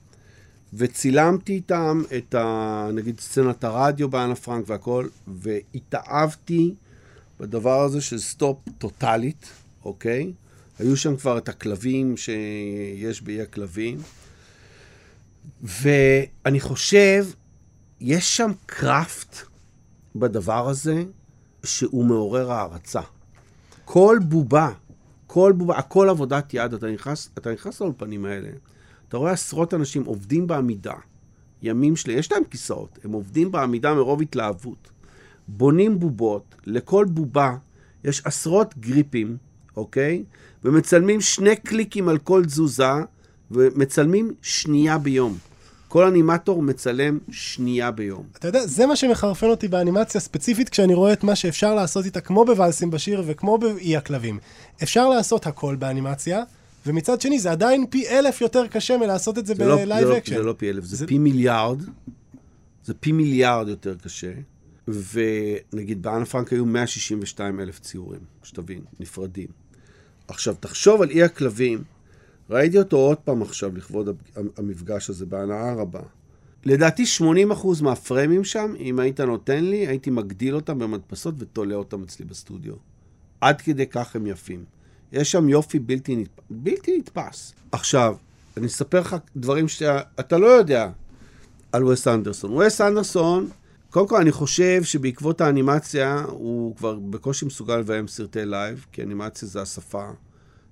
[0.74, 6.76] וצילמתי איתם את, ה, נגיד, סצנת הרדיו באנה פרנק והכל, והתאהבתי
[7.42, 9.50] בדבר הזה של stop טוטאלית,
[9.86, 10.34] אוקיי?
[10.80, 13.98] היו שם כבר את הכלבים שיש באי הכלבים,
[15.64, 17.26] ואני חושב,
[18.00, 19.36] יש שם craft
[20.16, 21.04] בדבר הזה,
[21.64, 23.02] שהוא מעורר הערצה.
[23.86, 24.72] כל בובה,
[25.28, 28.50] כל בובה, הכל עבודת יד, אתה נכנס, אתה נכנס לאולפנים האלה,
[29.08, 30.96] אתה רואה עשרות אנשים עובדים בעמידה,
[31.62, 34.91] ימים שלמים, יש להם כיסאות, הם עובדים בעמידה מרוב התלהבות,
[35.48, 37.52] בונים בובות, לכל בובה
[38.04, 39.38] יש עשרות גריפים,
[39.78, 40.24] אוקיי?
[40.64, 42.92] ומצלמים שני קליקים על כל תזוזה,
[43.52, 45.38] ומצלמים שנייה ביום.
[45.88, 48.24] כל אנימטור מצלם שנייה ביום.
[48.40, 52.22] אתה יודע, זה מה שמחרפן אותי באנימציה ספציפית, כשאני רואה את מה שאפשר לעשות איתה,
[52.22, 54.40] כמו בוואלס עם באשיר וכמו באי הכלבים.
[54.84, 56.44] אפשר לעשות הכל באנימציה,
[56.86, 60.04] ומצד שני זה עדיין פי אלף יותר קשה מלעשות את זה זה לא- ב live
[60.04, 60.36] זה לא- אקשן.
[60.38, 61.82] זה לא פי אלף, זה פי מיליארד.
[62.86, 64.32] זה פי מיליארד יותר קשה.
[65.74, 69.48] ונגיד באנה פרנק היו 162 אלף ציורים, שתבין, נפרדים.
[70.28, 71.84] עכשיו, תחשוב על אי הכלבים,
[72.50, 76.02] ראיתי אותו עוד פעם עכשיו לכבוד המ- המפגש הזה בהנאה רבה.
[76.66, 82.26] לדעתי 80% מהפריימים שם, אם היית נותן לי, הייתי מגדיל אותם במדפסות ותולה אותם אצלי
[82.26, 82.74] בסטודיו.
[83.42, 84.64] עד כדי כך הם יפים.
[85.12, 86.40] יש שם יופי בלתי, נתפ...
[86.50, 87.54] בלתי נתפס.
[87.72, 88.16] עכשיו,
[88.58, 90.90] אני אספר לך דברים שאתה לא יודע
[91.72, 92.54] על וס אנדרסון.
[92.54, 93.50] וס אנדרסון,
[93.92, 99.48] קודם כל אני חושב שבעקבות האנימציה הוא כבר בקושי מסוגל לביים סרטי live, כי אנימציה
[99.48, 100.10] זה השפה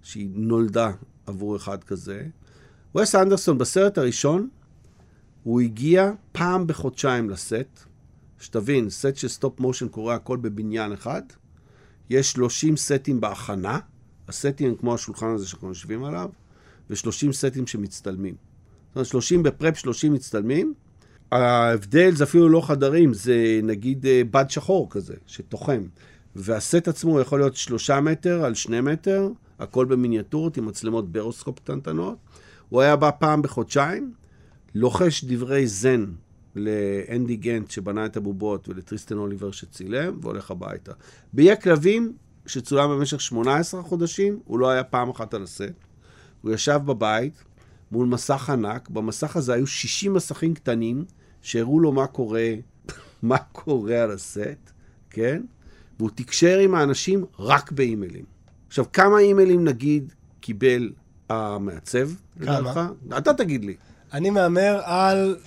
[0.01, 0.91] שהיא נולדה
[1.25, 2.25] עבור אחד כזה.
[2.95, 4.49] וס אנדרסון בסרט הראשון,
[5.43, 7.85] הוא הגיע פעם בחודשיים לסט.
[8.39, 11.21] שתבין, סט של stop motion קורה הכל בבניין אחד.
[12.09, 13.79] יש 30 סטים בהכנה,
[14.27, 16.29] הסטים הם כמו השולחן הזה שאנחנו יושבים עליו,
[16.89, 18.35] ו-30 סטים שמצטלמים.
[18.87, 20.73] זאת אומרת, 30 בפרפ, 30 מצטלמים.
[21.31, 25.83] ההבדל זה אפילו לא חדרים, זה נגיד אה, בד שחור כזה, שתוחם.
[26.35, 32.17] והסט עצמו יכול להיות שלושה מטר על שני מטר, הכל במיניאטורות עם מצלמות ברוסקופ קטנטנות.
[32.69, 34.13] הוא היה בא פעם בחודשיים,
[34.75, 36.05] לוחש דברי זן
[36.55, 40.91] לאנדי גנט שבנה את הבובות ולטריסטן אוליבר שצילם, והולך הביתה.
[41.33, 42.13] באי הכלבים,
[42.45, 45.73] שצולם במשך 18 חודשים, הוא לא היה פעם אחת על הסט.
[46.41, 47.43] הוא ישב בבית
[47.91, 51.05] מול מסך ענק, במסך הזה היו 60 מסכים קטנים
[51.41, 52.53] שהראו לו מה קורה,
[53.23, 54.71] מה קורה על הסט,
[55.09, 55.41] כן?
[55.99, 58.25] והוא תקשר עם האנשים רק באימיילים.
[58.67, 60.91] עכשיו, כמה אימיילים נגיד קיבל
[61.29, 62.09] המעצב?
[62.41, 62.59] כמה?
[62.59, 62.79] לדעתך?
[63.17, 63.75] אתה תגיד לי.
[64.13, 65.37] אני מהמר על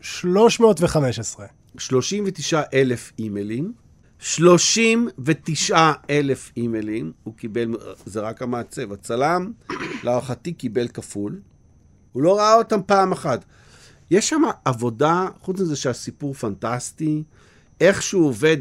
[0.00, 1.46] 315.
[1.78, 3.72] 39 אלף אימיילים.
[4.18, 7.74] 39 אלף אימיילים הוא קיבל,
[8.06, 8.92] זה רק המעצב.
[8.92, 9.52] הצלם,
[10.02, 11.40] להערכתי, קיבל כפול.
[12.12, 13.44] הוא לא ראה אותם פעם אחת.
[14.10, 17.22] יש שם עבודה, חוץ מזה שהסיפור פנטסטי,
[17.80, 18.56] איך שהוא עובד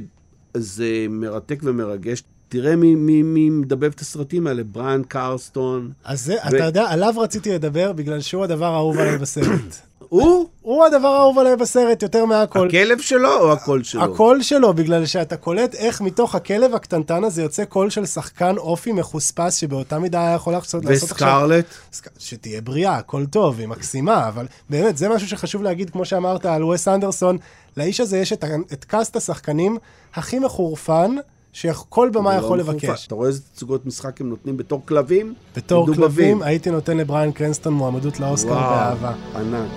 [0.58, 2.24] זה מרתק ומרגש.
[2.56, 5.92] תראה מי, מי, מי מדבב את הסרטים האלה, בריאן קרסטון.
[6.04, 9.46] אז זה, אתה יודע, עליו רציתי לדבר, בגלל שהוא הדבר האהוב עליי בסרט.
[10.10, 10.48] הוא?
[10.62, 12.68] הוא הדבר האהוב עליי בסרט יותר מהכל.
[12.68, 14.04] הכלב שלו או הקול שלו?
[14.04, 18.92] הקול שלו, בגלל שאתה קולט איך מתוך הכלב הקטנטן הזה יוצא קול של שחקן אופי
[18.92, 21.28] מחוספס, שבאותה מידה היה יכול לעשות לעשות עכשיו...
[21.28, 21.66] וסקרלט?
[21.94, 26.46] סק- שתהיה בריאה, הכל טוב, היא מקסימה, אבל באמת, זה משהו שחשוב להגיד, כמו שאמרת
[26.46, 27.38] על וס אנדרסון,
[27.78, 29.78] לאיש הזה יש את, את קאסט השחקנים
[30.14, 31.16] הכי מחורפן,
[31.56, 32.60] שכל במאי לא יכול.
[32.60, 33.08] לבקש.
[33.08, 35.34] אתה רואה איזה תצוגות משחק הם נותנים בתור כלבים?
[35.58, 35.94] בתור.
[35.96, 39.14] כלבים, הייתי נותן לבריאן קרנסטון מועמדות לאוסקר וואו, באהבה.
[39.36, 39.70] ענק.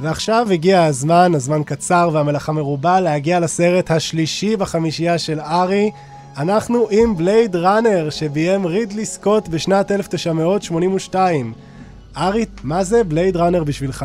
[0.00, 5.90] ועכשיו הגיע הזמן, הזמן קצר והמלאכה מרובה, להגיע לסרט השלישי בחמישייה של ארי.
[6.36, 11.52] אנחנו עם בלייד ראנר, שביים רידלי סקוט בשנת 1982.
[12.16, 14.04] ארי, מה זה בלייד ראנר בשבילך?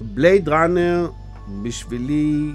[0.00, 1.08] בלייד ראנר,
[1.62, 2.52] בשבילי,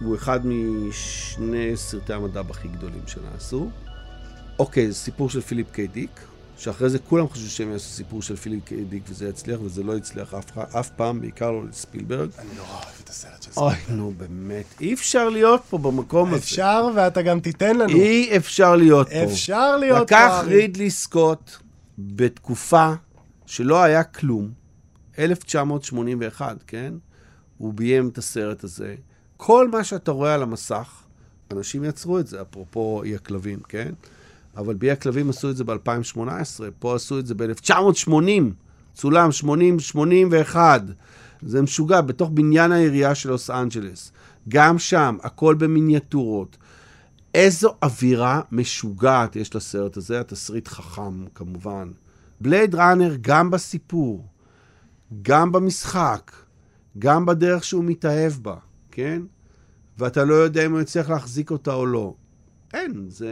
[0.00, 3.70] הוא אחד משני סרטי המדע הכי גדולים שנעשו.
[4.58, 6.20] אוקיי, זה סיפור של פיליפ קיי דיק,
[6.56, 9.96] שאחרי זה כולם חשבו שהם יעשו סיפור של פיליפ קיי דיק וזה יצליח, וזה לא
[9.96, 12.30] הצליח אף, אף פעם, בעיקר לא לספילברג.
[12.38, 16.38] אני נורא אוהב את הסרט של אוי, נו באמת, אי אפשר להיות פה במקום הזה.
[16.38, 17.94] אפשר, ואתה גם תיתן לנו.
[17.94, 19.24] אי אפשר להיות פה.
[19.24, 20.42] אפשר להיות פה, לקח.
[20.46, 21.50] רידלי סקוט
[21.98, 22.92] בתקופה
[23.46, 24.50] שלא היה כלום,
[25.18, 26.94] 1981, כן?
[27.60, 28.94] הוא ביים את הסרט הזה.
[29.36, 31.02] כל מה שאתה רואה על המסך,
[31.52, 33.92] אנשים יצרו את זה, אפרופו אי הכלבים, כן?
[34.56, 36.20] אבל באי הכלבים עשו את זה ב-2018,
[36.78, 38.12] פה עשו את זה ב-1980,
[38.94, 39.30] צולם
[40.54, 40.56] 80-81.
[41.42, 44.12] זה משוגע, בתוך בניין העירייה של לוס אנג'לס.
[44.48, 46.56] גם שם, הכל במיניאטורות.
[47.34, 51.90] איזו אווירה משוגעת יש לסרט הזה, התסריט חכם כמובן.
[52.40, 54.24] בלייד ראנר גם בסיפור,
[55.22, 56.32] גם במשחק,
[56.98, 58.56] גם בדרך שהוא מתאהב בה,
[58.90, 59.22] כן?
[59.98, 62.14] ואתה לא יודע אם הוא יצליח להחזיק אותה או לא.
[62.74, 63.28] אין, זה,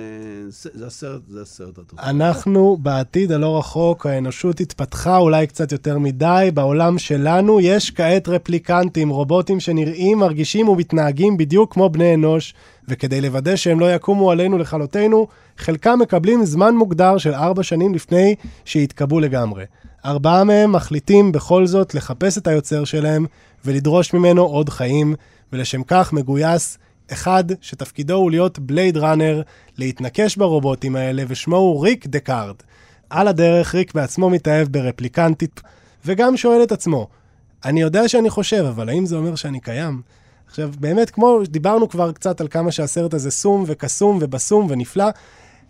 [0.49, 2.01] זה, זה הסרט, זה הסרט הטוב.
[2.01, 6.51] אנחנו בעתיד הלא רחוק, האנושות התפתחה אולי קצת יותר מדי.
[6.55, 12.55] בעולם שלנו יש כעת רפליקנטים, רובוטים שנראים, מרגישים ומתנהגים בדיוק כמו בני אנוש,
[12.89, 15.27] וכדי לוודא שהם לא יקומו עלינו לכלותנו,
[15.59, 19.65] חלקם מקבלים זמן מוגדר של ארבע שנים לפני שיתקבעו לגמרי.
[20.05, 23.27] ארבעה מהם מחליטים בכל זאת לחפש את היוצר שלהם
[23.65, 25.15] ולדרוש ממנו עוד חיים,
[25.53, 26.79] ולשם כך מגויס
[27.13, 29.43] אחד שתפקידו הוא להיות בלייד ראנר,
[29.79, 32.55] להתנקש ברובוטים האלה, ושמו הוא ריק דקארד.
[33.11, 35.61] על הדרך, ריק בעצמו מתאהב ברפליקנטית,
[36.05, 37.09] וגם שואל את עצמו,
[37.65, 40.03] אני יודע שאני חושב, אבל האם זה אומר שאני קיים?
[40.49, 45.09] עכשיו, באמת, כמו דיברנו כבר קצת על כמה שהסרט הזה סום וקסום ובסום ונפלא,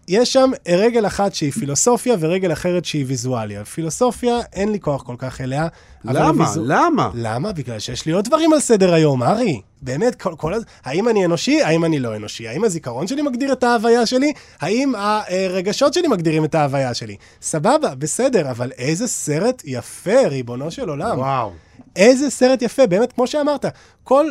[0.09, 3.65] יש שם רגל אחת שהיא פילוסופיה ורגל אחרת שהיא ויזואליה.
[3.65, 5.67] פילוסופיה, אין לי כוח כל כך אליה.
[6.05, 6.45] למה?
[6.45, 7.11] הוויזו- למה?
[7.15, 7.53] למה?
[7.53, 9.61] בגלל שיש לי עוד דברים על סדר היום, ארי.
[9.83, 10.53] באמת, כל, כל...
[10.85, 11.63] האם אני אנושי?
[11.63, 12.49] האם אני לא אנושי?
[12.49, 14.33] האם הזיכרון שלי מגדיר את ההוויה שלי?
[14.61, 17.17] האם הרגשות שלי מגדירים את ההוויה שלי?
[17.43, 21.19] סבבה, בסדר, אבל איזה סרט יפה, ריבונו של עולם.
[21.19, 21.51] וואו.
[21.97, 23.65] איזה סרט יפה, באמת, כמו שאמרת,
[24.05, 24.27] כל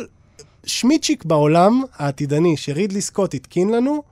[0.66, 4.02] שמיצ'יק בעולם העתידני שרידלי סקוט התקין לנו,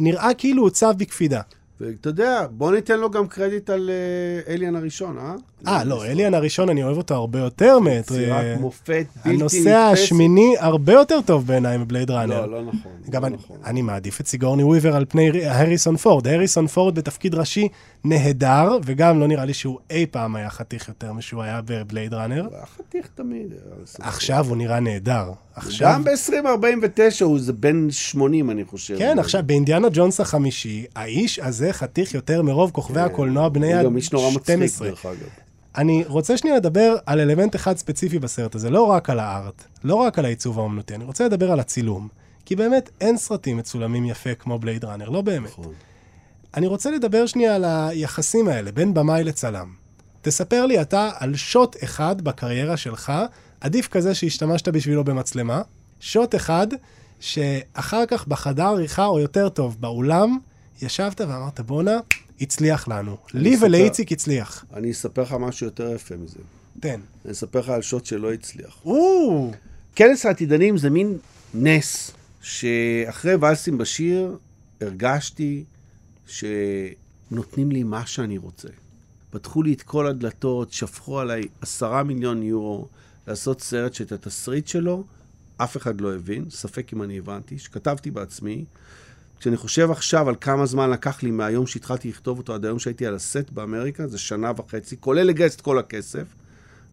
[0.00, 1.40] נראה כאילו עוצב בקפידה.
[1.82, 5.34] ואתה יודע, בוא ניתן לו גם קרדיט על אה, אליאן הראשון, אה?
[5.66, 8.10] אה, לא, אליאן הראשון, אני אוהב אותו הרבה יותר מאת...
[8.10, 9.92] יצירת אה, מופת בלתי הנושא נתפסת.
[9.92, 12.46] השמיני הרבה יותר טוב בעיניי מבלייד ראנר.
[12.46, 12.92] לא, לא נכון.
[13.10, 13.56] גם לא אני, נכון.
[13.64, 16.28] אני מעדיף את סיגורני וויבר על פני הריסון פורד.
[16.28, 17.68] הריסון פורד בתפקיד ראשי
[18.04, 22.44] נהדר, וגם לא נראה לי שהוא אי פעם היה חתיך יותר משהוא היה בבלייד ראנר.
[22.44, 23.54] הוא היה חתיך תמיד.
[23.86, 24.08] סבבה.
[24.08, 25.32] עכשיו הוא נראה נהדר.
[25.54, 25.92] עכשיו...
[25.92, 28.98] גם ב-2049 הוא זה בן 80, אני חושב.
[28.98, 33.72] כן, עכשיו, באינדיאנה ג'ונס החמישי, האיש הזה חתיך יותר מרוב כוכבי הקולנוע בני כן.
[33.72, 33.84] הוא ה-12.
[33.84, 35.28] גם איש נורא מצחיק, דרך אגב.
[35.76, 39.94] אני רוצה שנייה לדבר על אלמנט אחד ספציפי בסרט הזה, לא רק על הארט, לא
[39.94, 42.08] רק על העיצוב האומנותי, אני רוצה לדבר על הצילום.
[42.44, 45.50] כי באמת אין סרטים מצולמים יפה כמו בלייד ראנר, לא באמת.
[45.50, 45.72] נכון.
[46.54, 49.72] אני רוצה לדבר שנייה על היחסים האלה בין במאי לצלם.
[50.22, 53.12] תספר לי אתה על שוט אחד בקריירה שלך,
[53.60, 55.62] עדיף כזה שהשתמשת בשבילו במצלמה,
[56.00, 56.66] שוט אחד
[57.20, 60.38] שאחר כך בחדר עריכה, או יותר טוב, באולם,
[60.82, 61.98] ישבת ואמרת, בואנה,
[62.40, 63.16] הצליח לנו.
[63.34, 64.64] לי אספר- ולאיציק הצליח.
[64.74, 66.38] אני אספר לך משהו יותר יפה מזה.
[66.80, 67.00] תן.
[67.24, 68.76] אני אספר לך על שוט שלא הצליח.
[68.84, 69.50] או,
[69.96, 71.18] כנס העתידנים זה מין
[71.54, 72.10] נס,
[72.42, 74.36] שאחרי ולסים בשיר
[74.80, 75.64] הרגשתי
[76.26, 78.68] שנותנים לי מה שאני רוצה.
[79.30, 82.88] פתחו לי את כל הדלתות, שפכו עליי עשרה מיליון יורו
[83.26, 85.04] לעשות סרט שאת התסריט שלו
[85.56, 88.64] אף אחד לא הבין, ספק אם אני הבנתי, שכתבתי בעצמי.
[89.38, 93.06] כשאני חושב עכשיו על כמה זמן לקח לי מהיום שהתחלתי לכתוב אותו עד היום שהייתי
[93.06, 96.24] על הסט באמריקה, זה שנה וחצי, כולל לגייס את כל הכסף.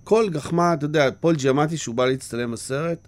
[0.04, 3.08] כל גחמה, אתה יודע, פול ג'יאמטי, שהוא בא להצטלם בסרט,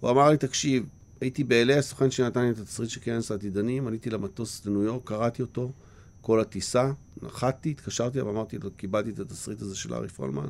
[0.00, 0.84] הוא אמר לי, תקשיב,
[1.20, 5.42] הייתי ב-LA, הסוכן שנתן לי את התסריט של כנס העתידנים, עליתי למטוס לניו יורק, קראתי
[5.42, 5.72] אותו,
[6.20, 10.48] כל הטיסה, נחתתי, התקשרתי אליו, אמרתי לו, קיבלתי את התסריט הזה של ארי פרלמן,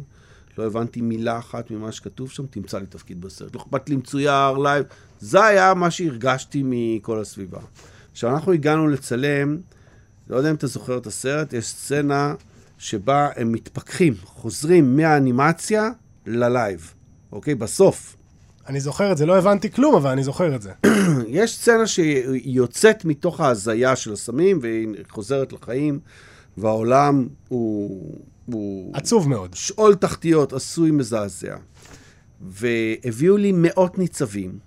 [0.58, 3.54] לא הבנתי מילה אחת ממה שכתוב שם, תמצא לי תפקיד בסרט.
[3.54, 4.84] לא אכפת לי מצויר, live,
[5.20, 7.60] זה היה מה שהרגשתי מכל הסביבה.
[8.12, 9.58] עכשיו, אנחנו הגענו לצלם,
[10.28, 12.34] לא יודע אם אתה זוכר את הסרט, יש סצנה
[12.78, 15.90] שבה הם מתפכחים, חוזרים מהאנימציה
[16.26, 16.94] ל live,
[17.32, 17.54] אוקיי?
[17.54, 18.16] בסוף.
[18.68, 20.72] אני זוכר את זה, לא הבנתי כלום, אבל אני זוכר את זה.
[21.28, 26.00] יש סצנה שהיא יוצאת מתוך ההזיה של הסמים, והיא חוזרת לחיים,
[26.56, 28.18] והעולם הוא...
[28.46, 29.54] הוא עצוב מאוד.
[29.54, 31.56] שאול תחתיות, עשוי מזעזע.
[32.40, 34.58] והביאו לי מאות ניצבים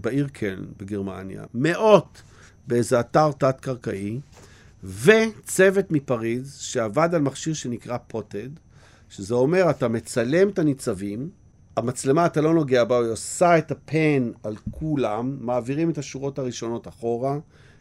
[0.00, 2.22] בעיר קלן, בגרמניה, מאות,
[2.66, 4.20] באיזה אתר תת-קרקעי,
[4.84, 8.48] וצוות מפריז שעבד על מכשיר שנקרא פוטד,
[9.08, 11.30] שזה אומר, אתה מצלם את הניצבים,
[11.80, 16.88] המצלמה, אתה לא נוגע בה, היא עושה את הפן על כולם, מעבירים את השורות הראשונות
[16.88, 17.38] אחורה,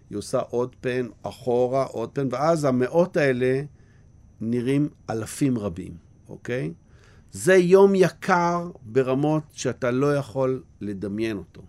[0.09, 3.61] היא עושה עוד פן, אחורה, עוד פן, ואז המאות האלה
[4.41, 5.91] נראים אלפים רבים,
[6.29, 6.73] אוקיי?
[7.31, 11.61] זה יום יקר ברמות שאתה לא יכול לדמיין אותו.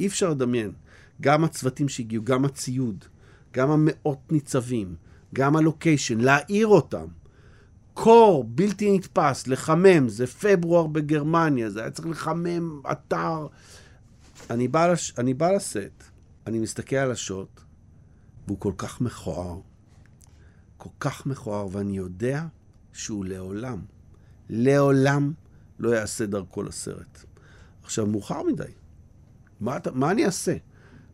[0.00, 0.72] אי אפשר לדמיין.
[1.20, 3.04] גם הצוותים שהגיעו, גם הציוד,
[3.52, 4.94] גם המאות ניצבים,
[5.34, 7.06] גם הלוקיישן, להעיר אותם.
[8.02, 13.46] קור בלתי נתפס, לחמם, זה פברואר בגרמניה, זה היה צריך לחמם אתר.
[14.50, 15.14] אני בא, לש...
[15.18, 16.04] אני בא לסט,
[16.46, 17.60] אני מסתכל על השוט,
[18.46, 19.58] והוא כל כך מכוער,
[20.76, 22.44] כל כך מכוער, ואני יודע
[22.92, 23.78] שהוא לעולם,
[24.50, 25.32] לעולם
[25.78, 27.24] לא יעשה דרכו לסרט.
[27.84, 28.62] עכשיו, מאוחר מדי.
[29.60, 30.56] מה, אתה- מה אני אעשה?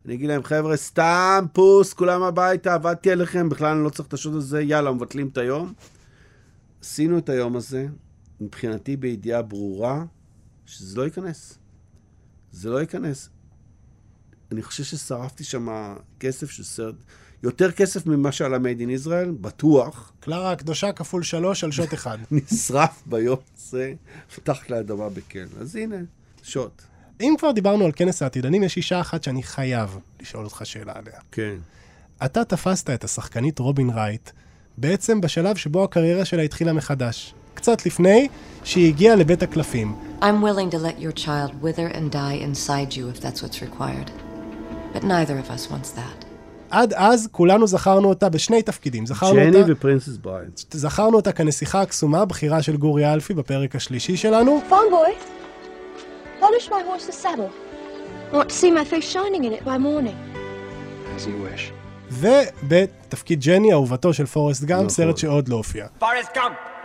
[0.05, 4.15] אני אגיד להם, חבר'ה, סתם פוס, כולם הביתה, עבדתי עליכם, בכלל אני לא צריך את
[4.15, 5.73] השוט הזה, יאללה, מבטלים את היום.
[6.81, 7.87] עשינו את היום הזה,
[8.41, 10.05] מבחינתי בידיעה ברורה,
[10.67, 11.59] שזה לא ייכנס.
[12.53, 13.29] זה לא ייכנס.
[14.53, 16.95] אני חושב ששרפתי שם כסף של סרט,
[17.43, 20.13] יותר כסף ממה שעלה מייד אין ישראל, בטוח.
[20.21, 22.19] קלרה הקדושה כפול שלוש על שוט אחד.
[22.31, 23.95] נשרף ביום הזה,
[24.39, 25.47] מתחת לאדמה בקן.
[25.61, 25.97] אז הנה,
[26.43, 26.83] שוט.
[27.21, 31.21] אם כבר דיברנו על כנס העתידנים, יש אישה אחת שאני חייב לשאול אותך שאלה עליה.
[31.33, 31.57] כן.
[32.25, 34.31] אתה תפסת את השחקנית רובין רייט
[34.79, 37.35] בעצם בשלב שבו הקריירה שלה התחילה מחדש.
[37.55, 38.29] קצת לפני
[38.65, 39.95] שהיא הגיעה לבית הקלפים.
[40.21, 44.11] I'm willing to let your child wither and die inside you if that's what's required.
[44.95, 46.27] But neither of us wants that.
[46.71, 49.07] עד אז כולנו זכרנו אותה בשני תפקידים.
[49.07, 50.49] זכרנו ג'ני אותה, ופרינסס בריין.
[50.71, 54.61] זכרנו אותה כנסיכה הקסומה, בחירה של גורי אלפי בפרק השלישי שלנו.
[54.71, 55.13] Boy,
[56.41, 57.51] polish my horse's saddle.
[58.33, 60.17] I want to see my face shining in it by morning.
[61.17, 61.76] As you wish.
[62.11, 64.89] ובתפקיד ג'ני, אהובתו של פורסט גאמפ, נכון.
[64.89, 65.87] סרט שעוד לא הופיע.
[66.01, 66.77] Forrest Gump!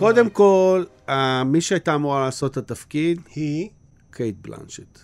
[0.00, 3.68] קודם כל, אה, מי שהייתה אמורה לעשות את התפקיד, היא
[4.10, 4.98] קייט בלנשט.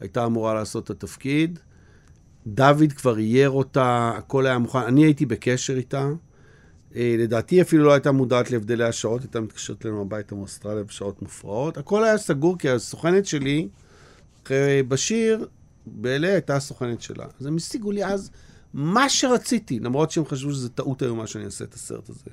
[0.00, 1.58] הייתה אמורה לעשות את התפקיד.
[2.46, 4.78] דוד כבר אייר אותה, הכל היה מוכן.
[4.78, 6.08] אני הייתי בקשר איתה.
[6.96, 11.78] אה, לדעתי אפילו לא הייתה מודעת להבדלי השעות, הייתה מתקשרת אלינו הביתה מאוסטרליה בשעות מופרעות.
[11.78, 13.68] הכל היה סגור, כי הסוכנת שלי,
[14.44, 15.48] אחרי בשיר,
[15.86, 17.26] ב-LA הייתה הסוכנת שלה.
[17.40, 18.30] אז הם השיגו לי אז
[18.74, 22.30] מה שרציתי, למרות שהם חשבו שזה טעות איומה שאני אעשה את הסרט הזה.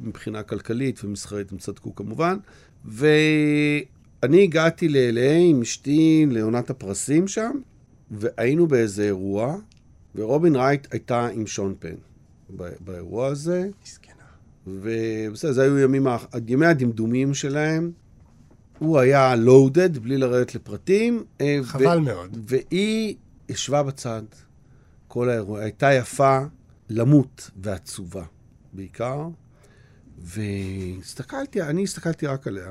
[0.00, 2.36] מבחינה כלכלית ומסחרית, הם צדקו כמובן.
[2.84, 7.52] ואני הגעתי ל-LA עם אשתי לעונת הפרסים שם,
[8.10, 9.56] והיינו באיזה אירוע,
[10.14, 11.94] ורובין רייט הייתה עם שון פן
[12.56, 13.68] באירוע הזה.
[13.84, 14.12] מסכנה.
[14.66, 16.06] ובסדר, זה היו ימים,
[16.48, 17.92] ימי הדמדומים שלהם.
[18.78, 21.24] הוא היה לואודד, בלי לרדת לפרטים.
[21.40, 22.38] אה, ו- חבל מאוד.
[22.48, 23.16] והיא
[23.48, 24.22] ישבה בצד
[25.08, 25.60] כל האירוע.
[25.60, 26.38] הייתה יפה
[26.90, 28.24] למות ועצובה,
[28.72, 29.28] בעיקר.
[30.18, 32.70] והסתכלתי, אני הסתכלתי רק עליה,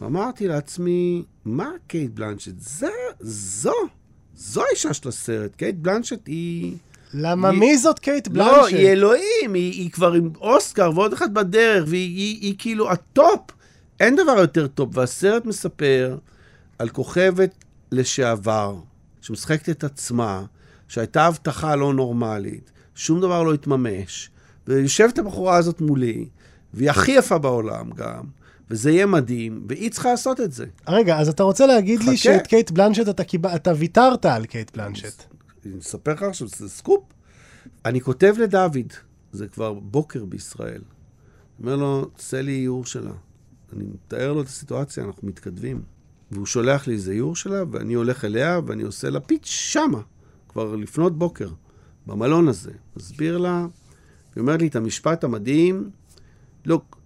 [0.00, 2.54] ואמרתי לעצמי, מה קייט בלנשט?
[2.58, 2.90] זה,
[3.20, 3.72] זו,
[4.34, 5.54] זו האישה של הסרט.
[5.56, 6.76] קייט בלנשט היא...
[7.14, 8.50] למה היא- מי זאת קייט בלנשט?
[8.52, 12.90] לא, היא אלוהים, היא, היא כבר עם אוסקר ועוד אחד בדרך, והיא היא, היא כאילו
[12.90, 13.40] הטופ.
[14.00, 14.88] אין דבר יותר טופ.
[14.92, 16.16] והסרט מספר
[16.78, 17.54] על כוכבת
[17.92, 18.76] לשעבר,
[19.20, 20.44] שמשחקת את עצמה,
[20.88, 24.30] שהייתה הבטחה לא נורמלית, שום דבר לא התממש,
[24.68, 26.26] ויושבת הבחורה הזאת מולי,
[26.74, 28.22] והיא הכי יפה בעולם גם,
[28.70, 30.66] וזה יהיה מדהים, והיא צריכה לעשות את זה.
[30.88, 32.16] רגע, אז אתה רוצה להגיד לי חכה.
[32.16, 33.22] שאת קייט בלנשט אתה.
[33.56, 35.22] אתה ויתרת על קייט בלנשט.
[35.66, 37.04] אני אספר לך עכשיו, זה סקופ.
[37.84, 38.92] אני כותב לדוד,
[39.32, 40.82] זה כבר בוקר בישראל.
[41.58, 43.12] אומר לו, צא לי איור שלה.
[43.72, 45.82] אני מתאר לו את הסיטואציה, אנחנו מתכתבים.
[46.30, 50.00] והוא שולח לי איזה איור שלה, ואני הולך אליה, ואני עושה לה pitch שמה,
[50.48, 51.48] כבר לפנות בוקר,
[52.06, 52.72] במלון הזה.
[52.96, 53.66] מסביר לה,
[54.34, 55.90] היא אומרת לי את המשפט המדהים,
[56.66, 56.96] look,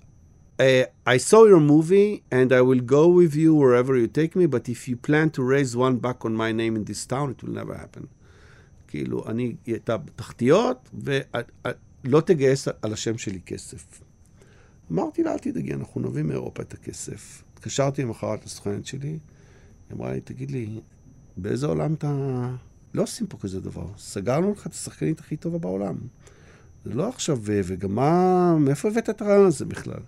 [0.58, 0.62] uh,
[1.06, 4.68] I saw your movie and I will go with you wherever you take me, but
[4.68, 7.54] if you plan to raise one buck on my name in this town, it will
[7.60, 8.08] never happen.
[8.94, 14.00] כאילו, אני, היא הייתה בתחתיות, ולא תגייס על השם שלי כסף.
[14.92, 17.42] אמרתי לה, אל תדאגי, אנחנו נביא מאירופה את הכסף.
[17.54, 19.18] התקשרתי למחרת לסוכנת שלי, היא
[19.92, 20.80] אמרה לי, תגיד לי,
[21.36, 22.50] באיזה עולם אתה...
[22.94, 23.86] לא עושים פה כזה דבר.
[23.98, 25.96] סגרנו לך את השחקנית הכי טובה בעולם.
[26.84, 30.00] זה לא עכשיו, וגם מה, מאיפה הבאת את הרעיון הזה בכלל?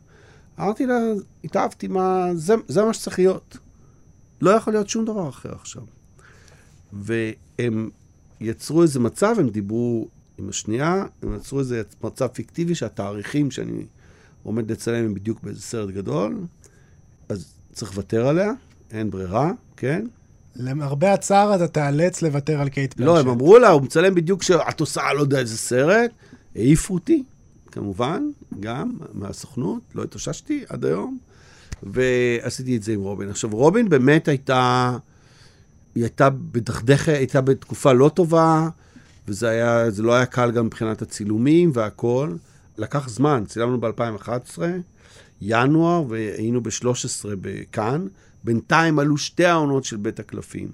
[0.61, 0.99] אמרתי לה,
[1.45, 3.59] התאהבתי, מה, זה, זה מה שצריך להיות.
[4.41, 5.83] לא יכול להיות שום דבר אחר עכשיו.
[6.93, 7.91] והם
[8.41, 13.85] יצרו איזה מצב, הם דיברו עם השנייה, הם יצרו איזה מצב פיקטיבי שהתאריכים שאני
[14.43, 16.39] עומד לצלם הם בדיוק באיזה סרט גדול,
[17.29, 18.53] אז צריך לוותר עליה,
[18.91, 20.07] אין ברירה, כן?
[20.57, 23.15] למרבה הצער אתה תיאלץ לוותר על קייט בלנשט.
[23.15, 26.11] לא, הם אמרו לה, הוא מצלם בדיוק כשאת עושה לא יודע איזה סרט,
[26.57, 27.23] העיפו אותי,
[27.73, 28.31] כמובן,
[28.61, 31.19] גם מהסוכנות, לא התאוששתי עד היום,
[31.83, 33.31] ועשיתי את זה עם רובין.
[33.31, 34.97] עכשיו, רובין באמת הייתה,
[35.97, 38.69] היא הייתה בדכדכת, הייתה בתקופה לא טובה,
[39.29, 42.39] וזה היה, לא היה קל גם מבחינת הצילומים והכול.
[42.79, 44.59] לקח זמן, צילמנו ב-2011,
[45.43, 48.07] ינואר, והיינו ב-13 בכאן.
[48.45, 50.69] בינתיים עלו שתי העונות של בית הקלפים.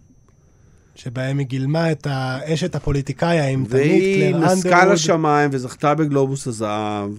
[0.95, 4.93] שבהם היא גילמה את האשת הפוליטיקאי האימתנית, והיא קלר נסקה אנדרווד.
[4.93, 7.11] לשמיים וזכתה בגלובוס הזהב,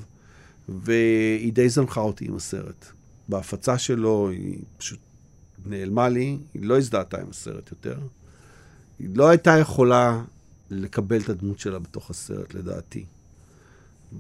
[0.70, 2.86] והיא די זנחה אותי עם הסרט.
[3.30, 5.00] בהפצה שלו היא פשוט
[5.66, 7.98] נעלמה לי, היא לא הזדהתה עם הסרט יותר.
[9.00, 10.22] היא לא הייתה יכולה
[10.70, 13.06] לקבל את הדמות שלה בתוך הסרט, לדעתי.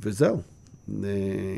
[0.01, 0.41] וזהו.
[1.03, 1.09] אה,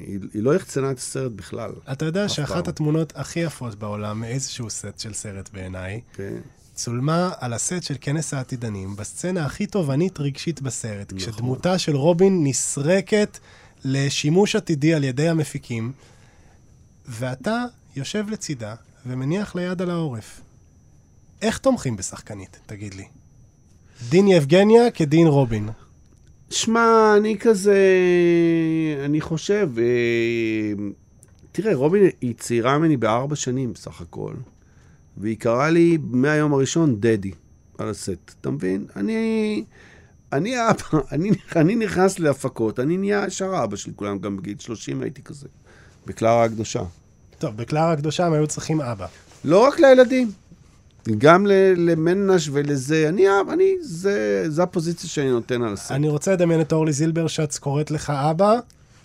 [0.07, 1.71] היא, היא לא יחצנה את הסרט בכלל.
[1.91, 2.69] אתה יודע שאחת פעם.
[2.69, 6.37] התמונות הכי יפות בעולם מאיזשהו סט של סרט בעיניי, כן.
[6.75, 11.17] צולמה על הסט של כנס העתידנים, בסצנה הכי תובענית רגשית בסרט, נכון.
[11.17, 13.39] כשדמותה של רובין נסרקת
[13.85, 15.91] לשימוש עתידי על ידי המפיקים,
[17.07, 17.65] ואתה
[17.95, 18.75] יושב לצידה
[19.05, 20.41] ומניח ליד על העורף.
[21.41, 23.05] איך תומכים בשחקנית, תגיד לי?
[24.09, 25.69] דין יבגניה כדין רובין.
[26.49, 27.79] שמע, אני כזה...
[29.05, 29.69] אני חושב...
[29.77, 30.87] אה,
[31.51, 34.33] תראה, רובין היא צעירה ממני בארבע שנים בסך הכל,
[35.17, 37.31] והיא קראה לי מהיום הראשון דדי
[37.77, 38.85] על הסט, אתה מבין?
[38.95, 39.63] אני...
[40.33, 45.01] אני אבא, אני, אני נכנס להפקות, אני נהיה ישר אבא של כולם, גם בגיל 30
[45.01, 45.47] הייתי כזה,
[46.05, 46.83] בקלרה הקדושה.
[47.39, 49.05] טוב, בקלרה הקדושה הם היו צריכים אבא.
[49.45, 50.31] לא רק לילדים,
[51.17, 55.91] גם למנש ולזה, אני, אני, זה, זה הפוזיציה שאני נותן על הסט.
[55.91, 58.59] אני רוצה לדמיין את אורלי זילברשץ קוראת לך אבא.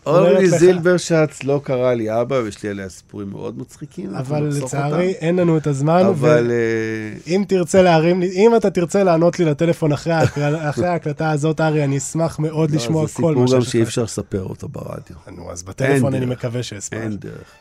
[0.06, 4.14] אורלי זילברשץ לא קרא לי אבא, ויש לי עליה סיפורים מאוד מצחיקים.
[4.14, 5.18] אבל לצערי אותם.
[5.20, 6.02] אין לנו את הזמן.
[6.06, 6.50] אבל...
[6.50, 10.12] אה, אם תרצה להרים לי, אם אתה תרצה לענות לי לטלפון אחרי
[10.70, 13.64] אחרי ההקלטה הזאת, ארי, אני אשמח מאוד לשמוע לא, זה כל מה סיפור שיש לך.
[13.64, 15.16] גם שאי אפשר לספר אותו ברדיו.
[15.36, 16.26] נו, אז בטלפון אני.
[16.26, 16.96] מקווה שאספר.
[16.96, 17.54] אין דרך.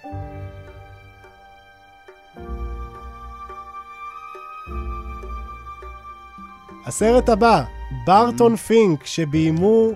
[6.90, 7.64] הסרט הבא,
[8.06, 9.92] ברטון פינק, שביימו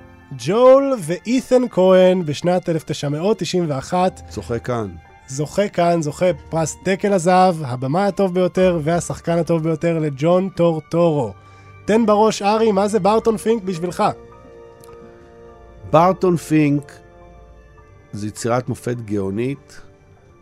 [0.45, 4.21] ג'ול ואית'ן כהן בשנת 1991.
[4.29, 4.89] זוכה כאן.
[5.27, 11.33] זוכה כאן, זוכה פרס דקל הזהב, הבמאי הטוב ביותר והשחקן הטוב ביותר לג'ון טורטורו.
[11.85, 14.03] תן בראש, ארי, מה זה ברטון פינק בשבילך?
[15.91, 16.91] ברטון פינק
[18.13, 19.81] זו יצירת מופת גאונית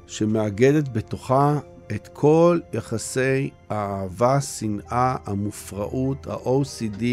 [0.08, 1.60] שמאגדת בתוכה
[1.96, 7.04] את כל יחסי האהבה, שנאה, המופרעות, ה-OCD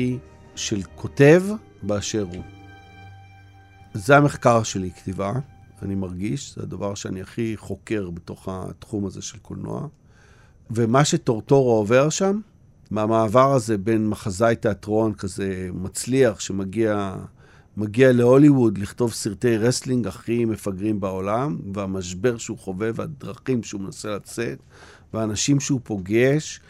[0.54, 1.42] של כותב
[1.82, 2.42] באשר הוא.
[3.94, 5.32] זה המחקר שלי, כתיבה,
[5.82, 9.86] אני מרגיש, זה הדבר שאני הכי חוקר בתוך התחום הזה של קולנוע.
[10.70, 12.40] ומה שטורטורו עובר שם,
[12.90, 17.16] מהמעבר הזה בין מחזאי תיאטרון כזה מצליח, שמגיע
[17.78, 24.58] מגיע להוליווד לכתוב סרטי wrestling הכי מפגרים בעולם, והמשבר שהוא חווה והדרכים שהוא מנסה לצאת,
[25.14, 26.60] והאנשים שהוא פוגש,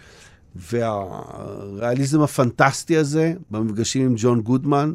[0.57, 4.95] והריאליזם הפנטסטי הזה במפגשים עם ג'ון גודמן,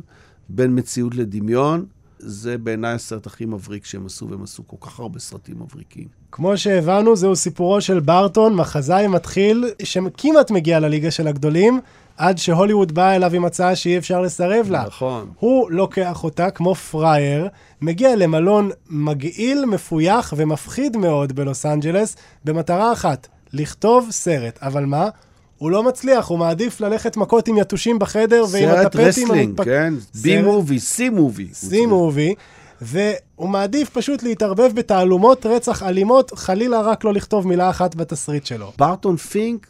[0.49, 1.86] בין מציאות לדמיון,
[2.20, 6.07] זה בעיניי הסרט הכי מבריק שהם עשו, והם עשו כל כך הרבה סרטים מבריקים.
[6.32, 11.80] כמו שהבנו, זהו סיפורו של ברטון, מחזאי מתחיל, שכמעט מגיע לליגה של הגדולים,
[12.18, 14.84] עד שהוליווד באה אליו עם הצעה שאי אפשר לסרב לה.
[14.88, 15.30] נכון.
[15.39, 17.47] הוא לוקח אותה כמו פראייר,
[17.82, 24.59] מגיע למלון מגעיל, מפויח ומפחיד מאוד בלוס אנג'לס, במטרה אחת, לכתוב סרט.
[24.61, 25.09] אבל מה?
[25.57, 29.64] הוא לא מצליח, הוא מעדיף ללכת מכות עם יתושים בחדר ועם סרט הטפטים wrestling, המתפק-
[29.66, 29.93] כן?
[30.22, 31.48] B סרט- movie, C movie.
[31.54, 32.36] C movie,
[32.82, 38.72] והוא מעדיף פשוט להתערבב בתעלומות רצח אלימות, חלילה רק לא לכתוב מילה אחת בתסריט שלו.
[38.78, 39.68] ברטון פינק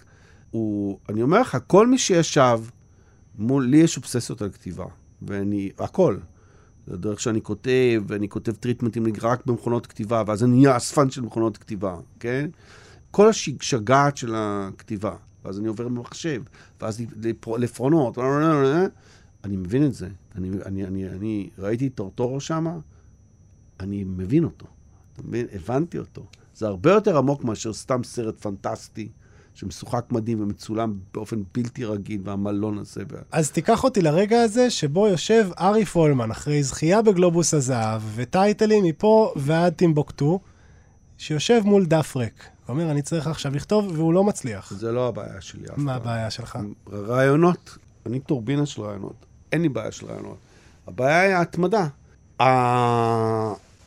[0.54, 2.60] הוא, אני אומר לך, כל מי שישב
[3.38, 4.86] מול, לי יש אובססיות על כתיבה,
[5.22, 6.18] ואני, הכל.
[6.88, 11.22] זה הדרך שאני כותב, ואני כותב טריטמנטים רק במכונות כתיבה, ואז אני נהיה אספן של
[11.22, 12.50] מכונות כתיבה, כן?
[13.12, 16.42] כל השגעת של הכתיבה, ואז אני עובר במחשב,
[16.82, 18.18] ואז לפר- לפרונות,
[19.44, 20.10] אני מבין את זה.
[20.36, 22.78] אני, אני, אני, אני ראיתי את טורטורו שמה,
[23.80, 24.66] אני מבין אותו.
[25.24, 25.46] מבין?
[25.54, 26.26] הבנתי אותו.
[26.56, 29.10] זה הרבה יותר עמוק מאשר סתם סרט פנטסטי,
[29.56, 33.04] שמשוחק מדהים ומצולם באופן בלתי רגיל, והמלון הזה.
[33.32, 39.34] אז תיקח אותי לרגע הזה שבו יושב ארי פולמן אחרי זכייה בגלובוס הזהב וטייטלים מפה
[39.36, 40.40] ועד טימבוקטו,
[41.18, 42.48] שיושב מול דף ריק.
[42.68, 44.74] ואומר, אני צריך עכשיו לכתוב, והוא לא מצליח.
[44.74, 46.02] זה לא הבעיה שלי אף מה פעם.
[46.02, 46.60] הבעיה שלך?
[46.92, 47.78] רעיונות.
[48.06, 49.26] אני טורבינה של רעיונות.
[49.52, 50.38] אין לי בעיה של רעיונות.
[50.88, 51.88] הבעיה היא ההתמדה.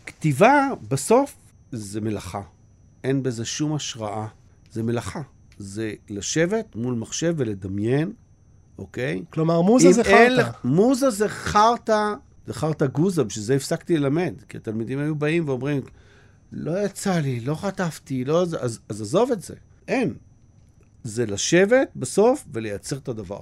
[0.02, 1.36] הכתיבה, בסוף,
[1.72, 2.40] זה מלאכה.
[3.04, 4.26] אין בזה שום השראה.
[4.72, 5.20] זה מלאכה.
[5.58, 8.12] זה לשבת מול מחשב ולדמיין,
[8.78, 9.22] אוקיי?
[9.30, 10.50] כלומר, מוזה זה אין חרטא.
[10.64, 12.14] מוזה זה חרטא,
[12.46, 14.34] זה חרטא גוזה, בשביל זה הפסקתי ללמד.
[14.48, 15.82] כי התלמידים היו באים ואומרים,
[16.52, 18.56] לא יצא לי, לא חטפתי, לא אז,
[18.88, 19.54] אז עזוב את זה.
[19.88, 20.14] אין.
[21.04, 23.40] זה לשבת בסוף ולייצר את הדבר.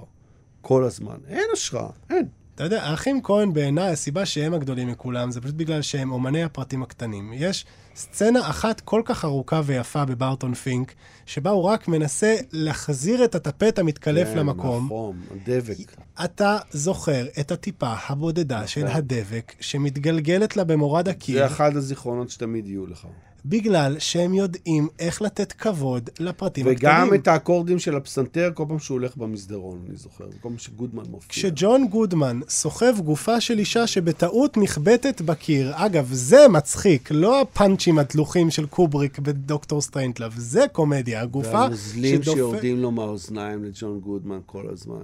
[0.61, 1.17] כל הזמן.
[1.27, 2.27] אין השראה, אין.
[2.55, 6.83] אתה יודע, האחים כהן בעיניי, הסיבה שהם הגדולים מכולם, זה פשוט בגלל שהם אומני הפרטים
[6.83, 7.33] הקטנים.
[7.33, 10.93] יש סצנה אחת כל כך ארוכה ויפה בברטון פינק,
[11.25, 14.85] שבה הוא רק מנסה להחזיר את הטפט המתקלף כן, למקום.
[14.85, 15.95] נכון, הדבק.
[16.25, 22.67] אתה זוכר את הטיפה הבודדה של הדבק שמתגלגלת לה במורד הקיר, זה אחד הזיכרונות שתמיד
[22.67, 23.07] יהיו לך.
[23.47, 27.21] בגלל שהם יודעים איך לתת כבוד לפרטים וגם הקטנים.
[27.21, 30.25] את האקורדים של הפסנתר כל פעם שהוא הולך במסדרון, אני זוכר.
[30.25, 31.29] כל פעם שגודמן מופיע.
[31.29, 38.51] כשג'ון גודמן סוחב גופה של אישה שבטעות נחבטת בקיר, אגב, זה מצחיק, לא הפאנצ'ים הדלוחים
[38.51, 42.37] של קובריק בדוקטור סטריינג'לאב, זה קומדיה, הגופה והנוזלים שדופק...
[42.37, 45.03] שיורדים לו מהאוזניים לג'ון גודמן כל הזמן.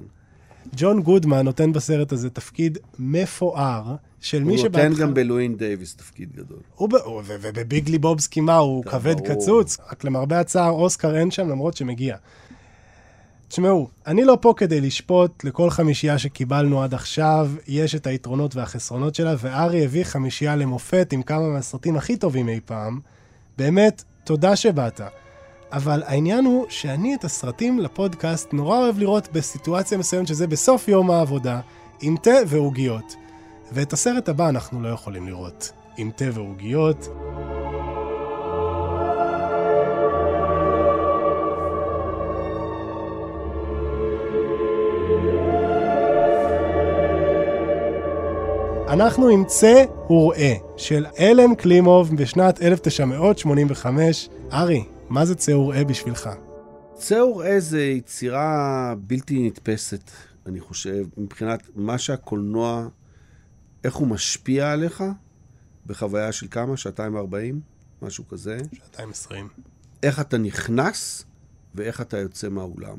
[0.75, 4.89] ג'ון גודמן נותן בסרט הזה תפקיד מפואר של מי הוא שבהתחלה...
[4.89, 6.59] נותן גם בלואין דייוויס תפקיד גדול.
[6.75, 9.27] הוא ב- הוא- ו- ובביג ליבובסקי מה, הוא כבד ברור.
[9.35, 12.15] קצוץ, רק למרבה הצער אוסקר אין שם למרות שמגיע.
[13.47, 19.15] תשמעו, אני לא פה כדי לשפוט, לכל חמישייה שקיבלנו עד עכשיו, יש את היתרונות והחסרונות
[19.15, 22.99] שלה, וארי הביא חמישייה למופת עם כמה מהסרטים הכי טובים אי פעם.
[23.57, 25.01] באמת, תודה שבאת.
[25.71, 31.11] אבל העניין הוא שאני את הסרטים לפודקאסט נורא אוהב לראות בסיטואציה מסוימת שזה בסוף יום
[31.11, 31.59] העבודה,
[32.01, 33.15] עם תה ועוגיות.
[33.73, 37.07] ואת הסרט הבא אנחנו לא יכולים לראות עם תה ועוגיות.
[48.87, 54.29] אנחנו עם צא וראה של אלם קלימוב בשנת 1985.
[54.53, 56.29] ארי, מה זה צא וראה בשבילך?
[56.93, 60.11] צאור עז זה יצירה בלתי נתפסת,
[60.45, 62.87] אני חושב, מבחינת מה שהקולנוע,
[63.83, 65.03] איך הוא משפיע עליך
[65.85, 66.77] בחוויה של כמה?
[66.77, 67.61] שעתיים וארבעים?
[68.01, 68.57] משהו כזה.
[68.73, 69.47] שעתיים עשרים.
[70.03, 71.25] איך אתה נכנס
[71.75, 72.97] ואיך אתה יוצא מהאולם.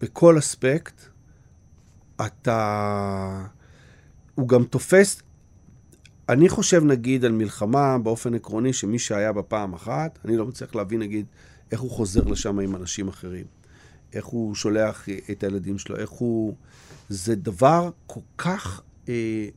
[0.00, 1.02] בכל אספקט,
[2.26, 3.46] אתה...
[4.34, 5.22] הוא גם תופס...
[6.28, 10.74] אני חושב, נגיד, על מלחמה באופן עקרוני, שמי שהיה בה פעם אחת, אני לא מצליח
[10.74, 11.26] להבין, נגיד,
[11.72, 13.44] איך הוא חוזר לשם עם אנשים אחרים.
[14.12, 16.54] איך הוא שולח את הילדים שלו, איך הוא...
[17.08, 19.48] זה דבר כל כך אה,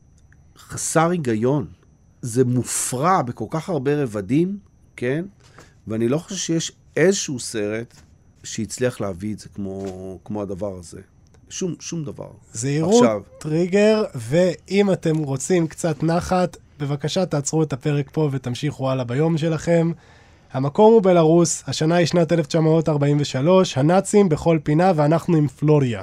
[0.58, 1.66] חסר היגיון.
[2.22, 4.58] זה מופרע בכל כך הרבה רבדים,
[4.96, 5.24] כן?
[5.86, 7.94] ואני לא חושב שיש איזשהו סרט
[8.44, 9.84] שהצליח להביא את זה כמו,
[10.24, 11.00] כמו הדבר הזה.
[11.48, 12.30] שום, שום דבר.
[12.52, 19.04] זהירות, עכשיו, טריגר, ואם אתם רוצים קצת נחת, בבקשה תעצרו את הפרק פה ותמשיכו הלאה
[19.04, 19.92] ביום שלכם.
[20.52, 26.02] המקום הוא בלרוס, השנה היא שנת 1943, הנאצים בכל פינה ואנחנו עם פלוריה.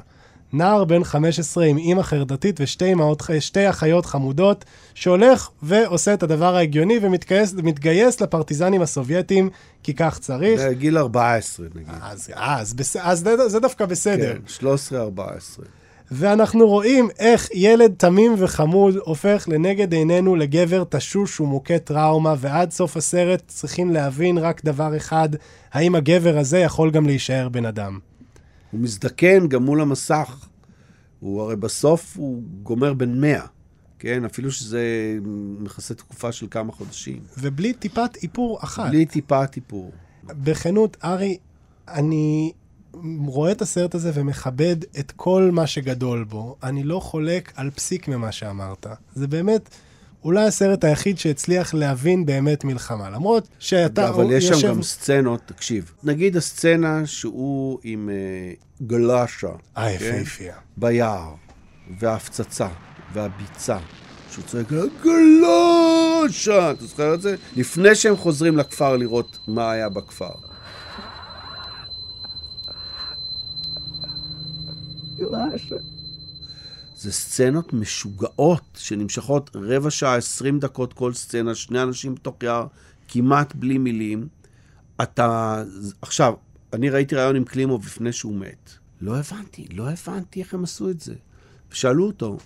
[0.54, 6.56] נער בן 15 עם אימא חרדתית ושתי אמהות, שתי אחיות חמודות, שהולך ועושה את הדבר
[6.56, 9.50] ההגיוני ומתגייס מתגייס לפרטיזנים הסובייטים,
[9.84, 10.62] כי כך צריך.
[10.62, 11.88] בגיל 14, נגיד.
[12.02, 12.96] אז, אז, בס...
[12.96, 14.34] אז זה, זה דווקא בסדר.
[14.34, 14.66] כן,
[15.58, 15.62] 13-14.
[16.12, 22.98] ואנחנו רואים איך ילד תמים וחמוד הופך לנגד עינינו לגבר תשוש ומוכה טראומה, ועד סוף
[22.98, 25.30] הסרט צריכים להבין רק דבר אחד,
[25.74, 28.00] האם הגבר הזה יכול גם להישאר בן אדם.
[28.72, 30.48] הוא מזדקן גם מול המסך.
[31.20, 33.46] הוא הרי בסוף הוא גומר בן 100,
[34.00, 34.26] כן?
[34.26, 35.18] אפילו שזה
[35.60, 37.20] מכסה תקופה של כמה חודשים.
[37.38, 38.90] ובלי טיפת איפור אחת.
[38.90, 39.92] בלי טיפת איפור.
[40.24, 41.38] בכנות, ארי,
[41.88, 42.52] אני
[43.26, 46.56] רואה את הסרט הזה ומכבד את כל מה שגדול בו.
[46.64, 48.88] אני לא חולק על פסיק ממה שאמרת.
[49.16, 49.70] זה באמת...
[50.24, 54.10] אולי הסרט היחיד שהצליח להבין באמת מלחמה, למרות שאתה...
[54.10, 54.60] אבל יש יושב...
[54.60, 60.56] שם גם סצנות, תקשיב, נגיד הסצנה שהוא עם uh, גלשה, אה, יפהפייה.
[60.78, 61.34] ביער,
[62.00, 62.68] וההפצצה,
[63.14, 63.78] והביצה,
[64.32, 64.68] שהוא צועק,
[65.04, 66.72] גלשה!
[66.72, 67.36] אתה זוכר את זה?
[67.56, 70.32] לפני שהם חוזרים לכפר לראות מה היה בכפר.
[75.18, 75.76] גלשה.
[77.02, 82.68] זה סצנות משוגעות שנמשכות רבע שעה, עשרים דקות כל סצנה, שני אנשים בתוך יער,
[83.08, 84.28] כמעט בלי מילים.
[85.02, 85.64] אתה...
[86.02, 86.34] עכשיו,
[86.74, 88.70] אני ראיתי ראיון עם קלימוב לפני שהוא מת.
[89.02, 91.14] לא הבנתי, לא הבנתי איך הם עשו את זה.
[91.72, 92.38] ושאלו אותו,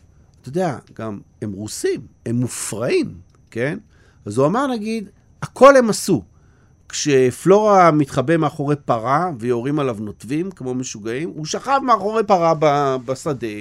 [0.42, 3.14] אתה יודע, גם הם רוסים, הם מופרעים,
[3.52, 3.78] כן?
[4.26, 5.10] אז הוא אמר, נגיד,
[5.42, 6.24] הכל הם עשו.
[6.90, 12.54] כשפלורה מתחבא מאחורי פרה ויורים עליו נוטבים כמו משוגעים, הוא שכב מאחורי פרה
[13.06, 13.58] בשדה,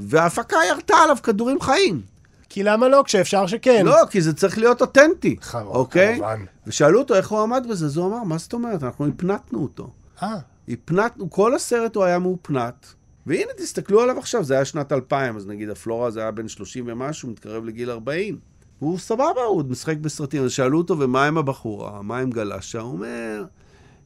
[0.00, 2.02] וההפקה ירתה עליו כדורים חיים.
[2.48, 3.02] כי למה לא?
[3.06, 3.86] כשאפשר שכן.
[3.86, 5.36] לא, כי זה צריך להיות אותנטי.
[5.42, 6.14] חרוב, אוקיי?
[6.14, 6.44] כמובן.
[6.66, 8.82] ושאלו אותו איך הוא עמד בזה, אז הוא אמר, מה זאת אומרת?
[8.82, 9.90] אנחנו הפנטנו אותו.
[10.22, 10.38] אה.
[10.68, 12.86] הפנטנו, כל הסרט הוא היה מאופנט.
[13.26, 16.84] והנה, תסתכלו עליו עכשיו, זה היה שנת 2000, אז נגיד הפלורה זה היה בן 30
[16.88, 18.38] ומשהו, מתקרב לגיל 40.
[18.82, 20.44] והוא סבבה, הוא עוד משחק בסרטים.
[20.44, 22.02] אז שאלו אותו, ומה עם הבחורה?
[22.02, 22.80] מה עם גלשה?
[22.80, 23.44] הוא אומר,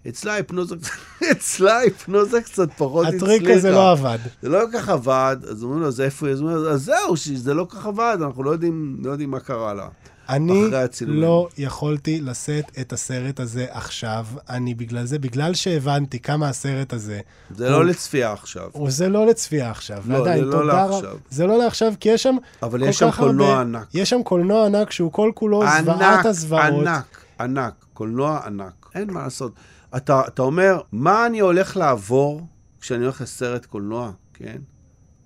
[0.08, 0.74] אצלה ההיפנוזה,
[1.32, 3.24] אצלה ההיפנוזה קצת פחות הצליחה.
[3.24, 4.18] הטריק הזה לא עבד.
[4.42, 6.32] זה לא כל כך עבד, אז אומרים לו, אז איפה היא?
[6.34, 9.30] אז אומרים לו, אז זהו, שזה לא כל כך עבד, אנחנו לא יודעים, לא יודעים
[9.30, 9.88] מה קרה לה.
[10.28, 10.64] אני.
[11.06, 14.26] לא יכולתי לשאת את הסרט הזה עכשיו.
[14.50, 17.20] אני בגלל זה, בגלל שהבנתי כמה הסרט הזה...
[17.56, 18.68] זה לא לצפייה עכשיו.
[18.72, 20.02] הוא זה לא לצפייה עכשיו.
[20.06, 21.16] לא, ועדיין, זה לא תודה רב- לעכשיו.
[21.30, 23.86] זה לא לעכשיו, כי יש שם אבל כל יש שם כך הרבה- קולנוע ענק.
[23.94, 26.86] יש שם קולנוע ענק שהוא כל כולו זוועת ענק, הזוועות.
[26.86, 27.04] ענק,
[27.40, 28.86] ענק, קולנוע ענק.
[28.94, 29.52] אין מה לעשות.
[29.96, 32.46] אתה, אתה אומר, מה אני הולך לעבור
[32.80, 34.58] כשאני הולך לסרט קולנוע, כן?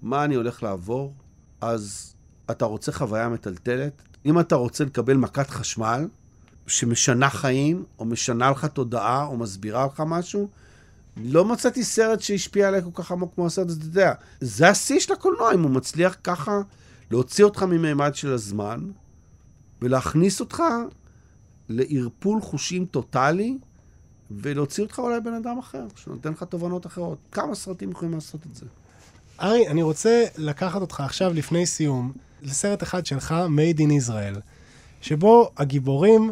[0.03, 1.15] מה אני הולך לעבור?
[1.61, 2.15] אז
[2.51, 4.03] אתה רוצה חוויה מטלטלת?
[4.27, 6.09] אם אתה רוצה לקבל מכת חשמל
[6.67, 10.49] שמשנה חיים, או משנה לך תודעה, או מסבירה לך משהו,
[11.17, 14.13] לא מצאתי סרט שהשפיע עליי כל כך עמוק כמו הסרט הזה, אתה יודע.
[14.41, 16.61] זה השיא של הקולנוע, אם הוא מצליח ככה
[17.11, 18.81] להוציא אותך ממימד של הזמן,
[19.83, 20.63] ולהכניס אותך
[21.69, 23.59] לערפול חושים טוטאלי,
[24.31, 27.19] ולהוציא אותך אולי בן אדם אחר, שנותן לך תובנות אחרות.
[27.33, 28.67] כמה סרטים יכולים לעשות את זה?
[29.41, 32.13] ארי, אני רוצה לקחת אותך עכשיו, לפני סיום,
[32.43, 34.41] לסרט אחד שלך, Made in Israel,
[35.01, 36.31] שבו הגיבורים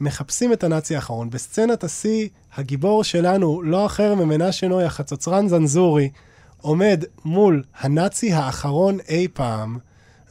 [0.00, 1.30] מחפשים את הנאצי האחרון.
[1.30, 6.10] בסצנת השיא, הגיבור שלנו, לא אחר ממנשה נוי, החצוצרן זנזורי,
[6.60, 9.78] עומד מול הנאצי האחרון אי פעם,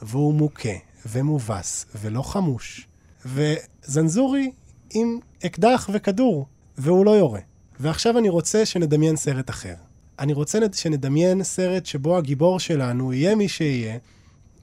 [0.01, 0.69] והוא מוכה
[1.05, 2.87] ומובס ולא חמוש.
[3.25, 4.51] וזנזורי
[4.93, 6.45] עם אקדח וכדור,
[6.77, 7.39] והוא לא יורה.
[7.79, 9.73] ועכשיו אני רוצה שנדמיין סרט אחר.
[10.19, 13.97] אני רוצה נד- שנדמיין סרט שבו הגיבור שלנו יהיה מי שיהיה,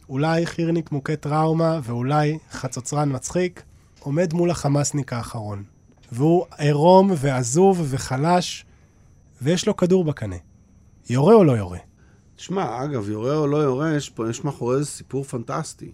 [0.08, 3.62] אולי חירניק מוכה טראומה ואולי חצוצרן מצחיק,
[4.00, 5.64] עומד מול החמאסניק האחרון.
[6.12, 8.64] והוא עירום ועזוב וחלש,
[9.42, 10.36] ויש לו כדור בקנה.
[11.10, 11.78] יורה או לא יורה?
[12.36, 15.90] תשמע, אגב, יורה או לא יורה, יש פה, יש מאחורי זה סיפור פנטסטי.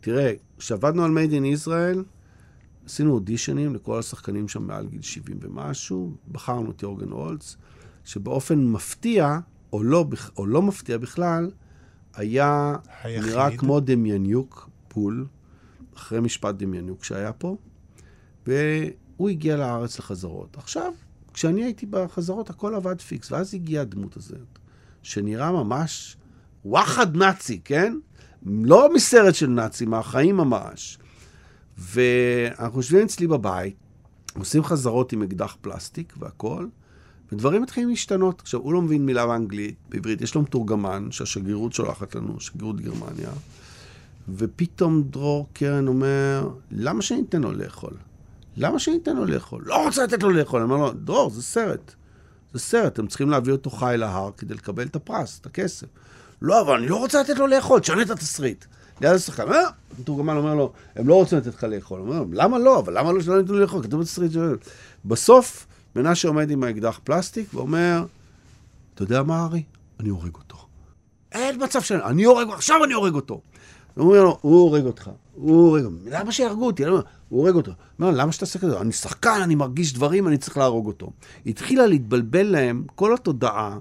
[0.00, 1.98] תראה, כשעבדנו על Made in Israel,
[2.86, 7.56] עשינו אודישנים לכל השחקנים שם מעל גיל 70 ומשהו, בחרנו את יורגן הולץ,
[8.04, 9.38] שבאופן מפתיע,
[9.72, 10.06] או לא,
[10.36, 11.50] או לא מפתיע בכלל,
[12.14, 13.30] היה היחיד.
[13.30, 15.26] נראה כמו דמיאניוק בול,
[15.96, 17.56] אחרי משפט דמיאניוק שהיה פה,
[18.46, 20.56] והוא הגיע לארץ לחזרות.
[20.56, 20.92] עכשיו,
[21.34, 24.58] כשאני הייתי בחזרות, הכל עבד פיקס, ואז הגיעה הדמות הזאת,
[25.02, 26.16] שנראה ממש
[26.64, 27.96] וואחד נאצי, כן?
[28.46, 30.98] לא מסרט של נאצי, מהחיים ממש.
[31.78, 33.76] ואנחנו יושבים אצלי בבית,
[34.38, 36.68] עושים חזרות עם אקדח פלסטיק והכול,
[37.32, 38.40] ודברים מתחילים להשתנות.
[38.40, 43.30] עכשיו, הוא לא מבין מילה באנגלית, בעברית, יש לו מתורגמן שהשגרירות שולחת לנו, שגרירות גרמניה,
[44.28, 47.92] ופתאום דרור קרן אומר, למה שאני אתן לו לאכול?
[48.56, 49.62] למה שאני אתן לו לאכול?
[49.66, 50.62] לא רוצה לתת לו לאכול.
[50.62, 51.94] אני אומר לו, דרור, זה סרט.
[52.52, 55.86] זה סרט, אתם צריכים להביא אותו חי להר כדי לקבל את הפרס, את הכסף.
[56.42, 58.64] לא, אבל אני לא רוצה לתת לו לאכול, תשנה את התסריט.
[59.00, 59.68] ליד השחקן, אה?
[59.98, 62.00] המתורגמן אומר לו, הם לא רוצים לתת לך לאכול.
[62.00, 62.78] הוא אומר, למה לא?
[62.78, 63.82] אבל למה לא שלא ניתנו לאכול?
[63.82, 64.56] כתוב בתסריט שלו.
[65.04, 65.66] בסוף,
[65.96, 68.04] מנשה עומד עם האקדח פלסטיק ואומר,
[68.94, 69.62] אתה יודע מה, ארי?
[70.00, 70.56] אני הורג אותו.
[71.32, 73.40] אין מצב שאני, אני הורג, עכשיו אני הורג אותו.
[73.94, 75.10] הוא אומר לו, הוא הורג אותך.
[75.34, 76.84] הוא הורג, למה שיהרגו אותי?
[76.84, 77.70] הוא הורג אותו.
[77.70, 78.80] הוא אומר, למה שאתה עושה כזה?
[78.80, 81.10] אני שחקן, אני מרגיש דברים, אני צריך להרוג אותו.
[81.46, 83.78] התחילה להתבלבל להם כל התודעה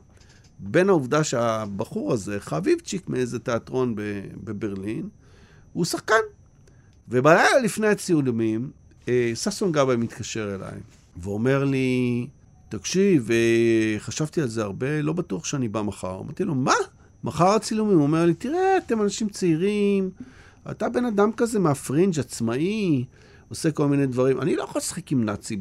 [0.66, 3.96] בין העובדה שהבחור הזה, חביבצ'יק מאיזה תיאטרון
[4.44, 5.10] בברלין,
[5.74, 6.24] הוא שחקן.
[7.10, 8.72] ובלילה לפני הצילומים,
[9.08, 10.80] אה, ששון גבאי מתקשר אליי,
[11.18, 12.28] ואומר לי,
[12.70, 16.20] תקשיב, אה, חשבתי על זה הרבה, לא בטוח שאני בא מחר.
[16.20, 16.76] אמרתי לו, מה?
[17.24, 17.98] מחר הצילומים?
[17.98, 20.10] הוא אומר לי, תראה, אתם אנשים צעירים,
[20.72, 23.06] אתה בן אדם כזה מהפרינג' עצמאי,
[23.50, 24.42] עושה כל מיני דברים.
[24.42, 25.58] אני לא יכול לשחק עם נאצי.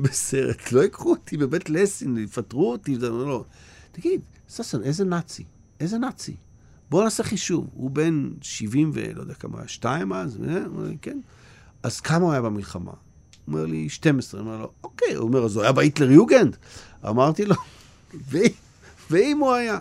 [0.04, 3.44] בסרט, לא ייקחו אותי בבית לסין, יפטרו אותי, זה לא.
[3.92, 5.44] תגיד, ששון, איזה נאצי?
[5.80, 6.36] איזה נאצי?
[6.90, 7.66] בוא נעשה חישוב.
[7.74, 10.38] הוא בן 70 ולא יודע כמה, 2 אז?
[10.48, 10.58] אה?
[10.88, 11.20] לי, כן.
[11.82, 12.90] אז כמה הוא היה במלחמה?
[12.90, 12.96] הוא
[13.46, 14.40] אומר לי, 12.
[14.40, 15.14] אני אומר לו, אוקיי.
[15.14, 16.56] הוא אומר, אז הוא היה בהיטלר יוגנד?
[17.08, 17.54] אמרתי לו,
[18.28, 18.48] "ואם-
[19.10, 19.78] ואם הוא היה?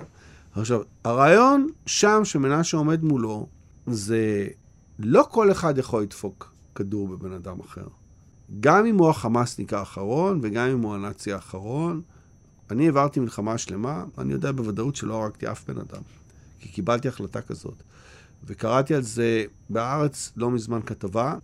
[0.56, 3.48] עכשיו, הרעיון שם שמנשה עומד מולו,
[3.88, 4.48] זה
[5.00, 7.88] לא כל אחד יכול לדפוק כדור בבן אדם אחר.
[8.60, 12.02] גם אם הוא החמאסניק האחרון וגם אם הוא הנאצי האחרון,
[12.72, 16.02] אני העברתי מלחמה שלמה, אני יודע בוודאות שלא הרגתי אף בן אדם,
[16.60, 17.84] כי קיבלתי החלטה כזאת.
[18.44, 21.36] וקראתי על זה בארץ לא מזמן כתבה,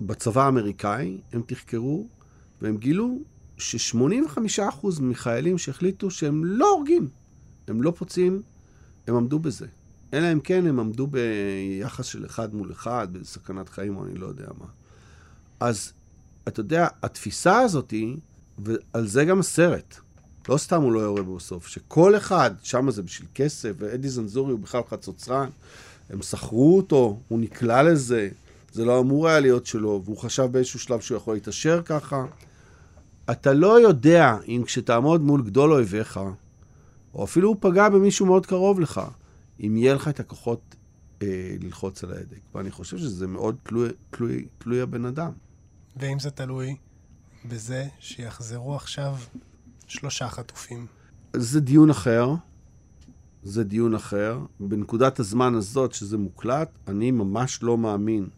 [0.00, 2.06] בצבא האמריקאי הם תחקרו,
[2.62, 3.18] והם גילו
[3.58, 7.08] ש-85% מחיילים שהחליטו שהם לא הורגים,
[7.68, 8.42] הם לא פוצעים,
[9.06, 9.66] הם עמדו בזה.
[10.14, 14.26] אלא אם כן הם עמדו ביחס של אחד מול אחד, בסכנת חיים או אני לא
[14.26, 14.66] יודע מה.
[15.60, 15.92] אז
[16.48, 18.16] אתה יודע, התפיסה הזאת היא,
[18.58, 19.96] ועל זה גם הסרט,
[20.48, 24.60] לא סתם הוא לא יורה בסוף, שכל אחד, שם זה בשביל כסף, ואדי זנזורי הוא
[24.60, 25.48] בכלל חצוצרן,
[26.10, 28.28] הם שכרו אותו, הוא נקלע לזה,
[28.72, 32.24] זה לא אמור היה להיות שלו, והוא חשב באיזשהו שלב שהוא יכול להתעשר ככה.
[33.30, 36.20] אתה לא יודע אם כשתעמוד מול גדול אויביך,
[37.14, 39.00] או אפילו הוא פגע במישהו מאוד קרוב לך,
[39.60, 40.74] אם יהיה לך את הכוחות
[41.22, 42.40] אה, ללחוץ על ההדק.
[42.54, 45.30] ואני חושב שזה מאוד תלוי, תלוי, תלוי הבן אדם.
[45.96, 46.76] ואם זה תלוי
[47.44, 49.16] בזה שיחזרו עכשיו
[49.86, 50.86] שלושה חטופים.
[51.36, 52.34] זה דיון אחר.
[53.42, 54.38] זה דיון אחר.
[54.60, 58.28] בנקודת הזמן הזאת, שזה מוקלט, אני ממש לא מאמין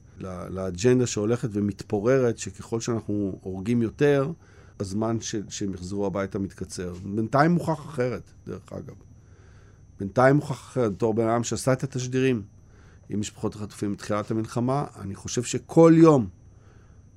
[0.51, 4.33] לאג'נדה שהולכת ומתפוררת, שככל שאנחנו הורגים יותר,
[4.81, 6.95] הזמן ש, שהם יחזרו הביתה מתקצר.
[7.15, 8.95] בינתיים מוכח אחרת, דרך אגב.
[9.99, 12.43] בינתיים מוכח אחרת, בתור בן אדם שעשה את התשדירים
[13.09, 16.29] עם משפחות החטופים מתחילת המלחמה, אני חושב שכל יום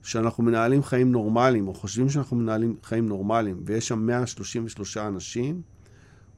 [0.03, 5.61] שאנחנו מנהלים חיים נורמליים, או חושבים שאנחנו מנהלים חיים נורמליים, ויש שם 133 אנשים,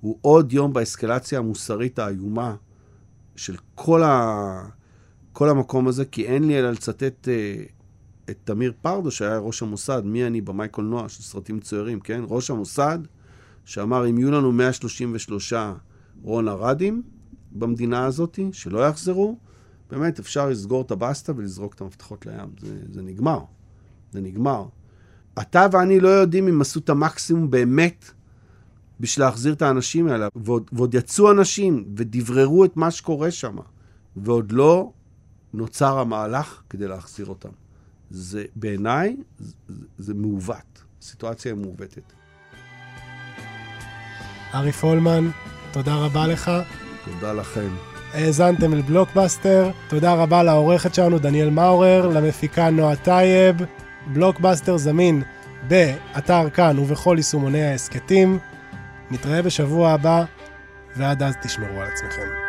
[0.02, 2.56] הוא עוד יום באסקלציה המוסרית האיומה
[3.36, 4.70] של כל, ה...
[5.34, 7.64] כל המקום הזה, כי אין לי אלא לצטט אה,
[8.30, 12.22] את תמיר פרדו, שהיה ראש המוסד, מי אני במאי קולנוע של סרטים מצוירים, כן?
[12.28, 13.00] ראש המוסד,
[13.66, 15.54] שאמר, אם יהיו לנו 133
[16.24, 17.02] רון ארדים
[17.52, 19.38] במדינה הזאת, שלא יחזרו,
[19.92, 22.50] באמת אפשר לסגור את הבסטה ולזרוק את המפתחות לים.
[22.60, 23.40] זה, זה נגמר.
[24.12, 24.66] זה נגמר.
[25.42, 28.12] אתה ואני לא יודעים אם עשו את המקסימום באמת
[29.00, 30.28] בשביל להחזיר את האנשים האלה.
[30.36, 33.58] ועוד, ועוד יצאו אנשים ודבררו את מה שקורה שם,
[34.16, 34.92] ועוד לא
[35.54, 37.50] נוצר המהלך כדי להחזיר אותם.
[38.10, 39.54] זה בעיניי, זה,
[39.98, 40.84] זה מעוות.
[41.02, 42.14] הסיטואציה היא מעוותת.
[44.54, 45.30] ארי פולמן,
[45.72, 46.52] תודה רבה לך.
[47.06, 47.91] תודה לכם.
[48.14, 53.56] האזנתם לבלוקבאסטר, תודה רבה לעורכת שלנו דניאל מאורר, למפיקה נועה טייב.
[54.08, 55.24] בלוקבאסטר זמין
[55.68, 58.40] באתר כאן ובכל יישומוני ההסכתים.
[59.12, 60.24] נתראה בשבוע הבא,
[60.98, 62.41] ועד אז תשמרו על עצמכם.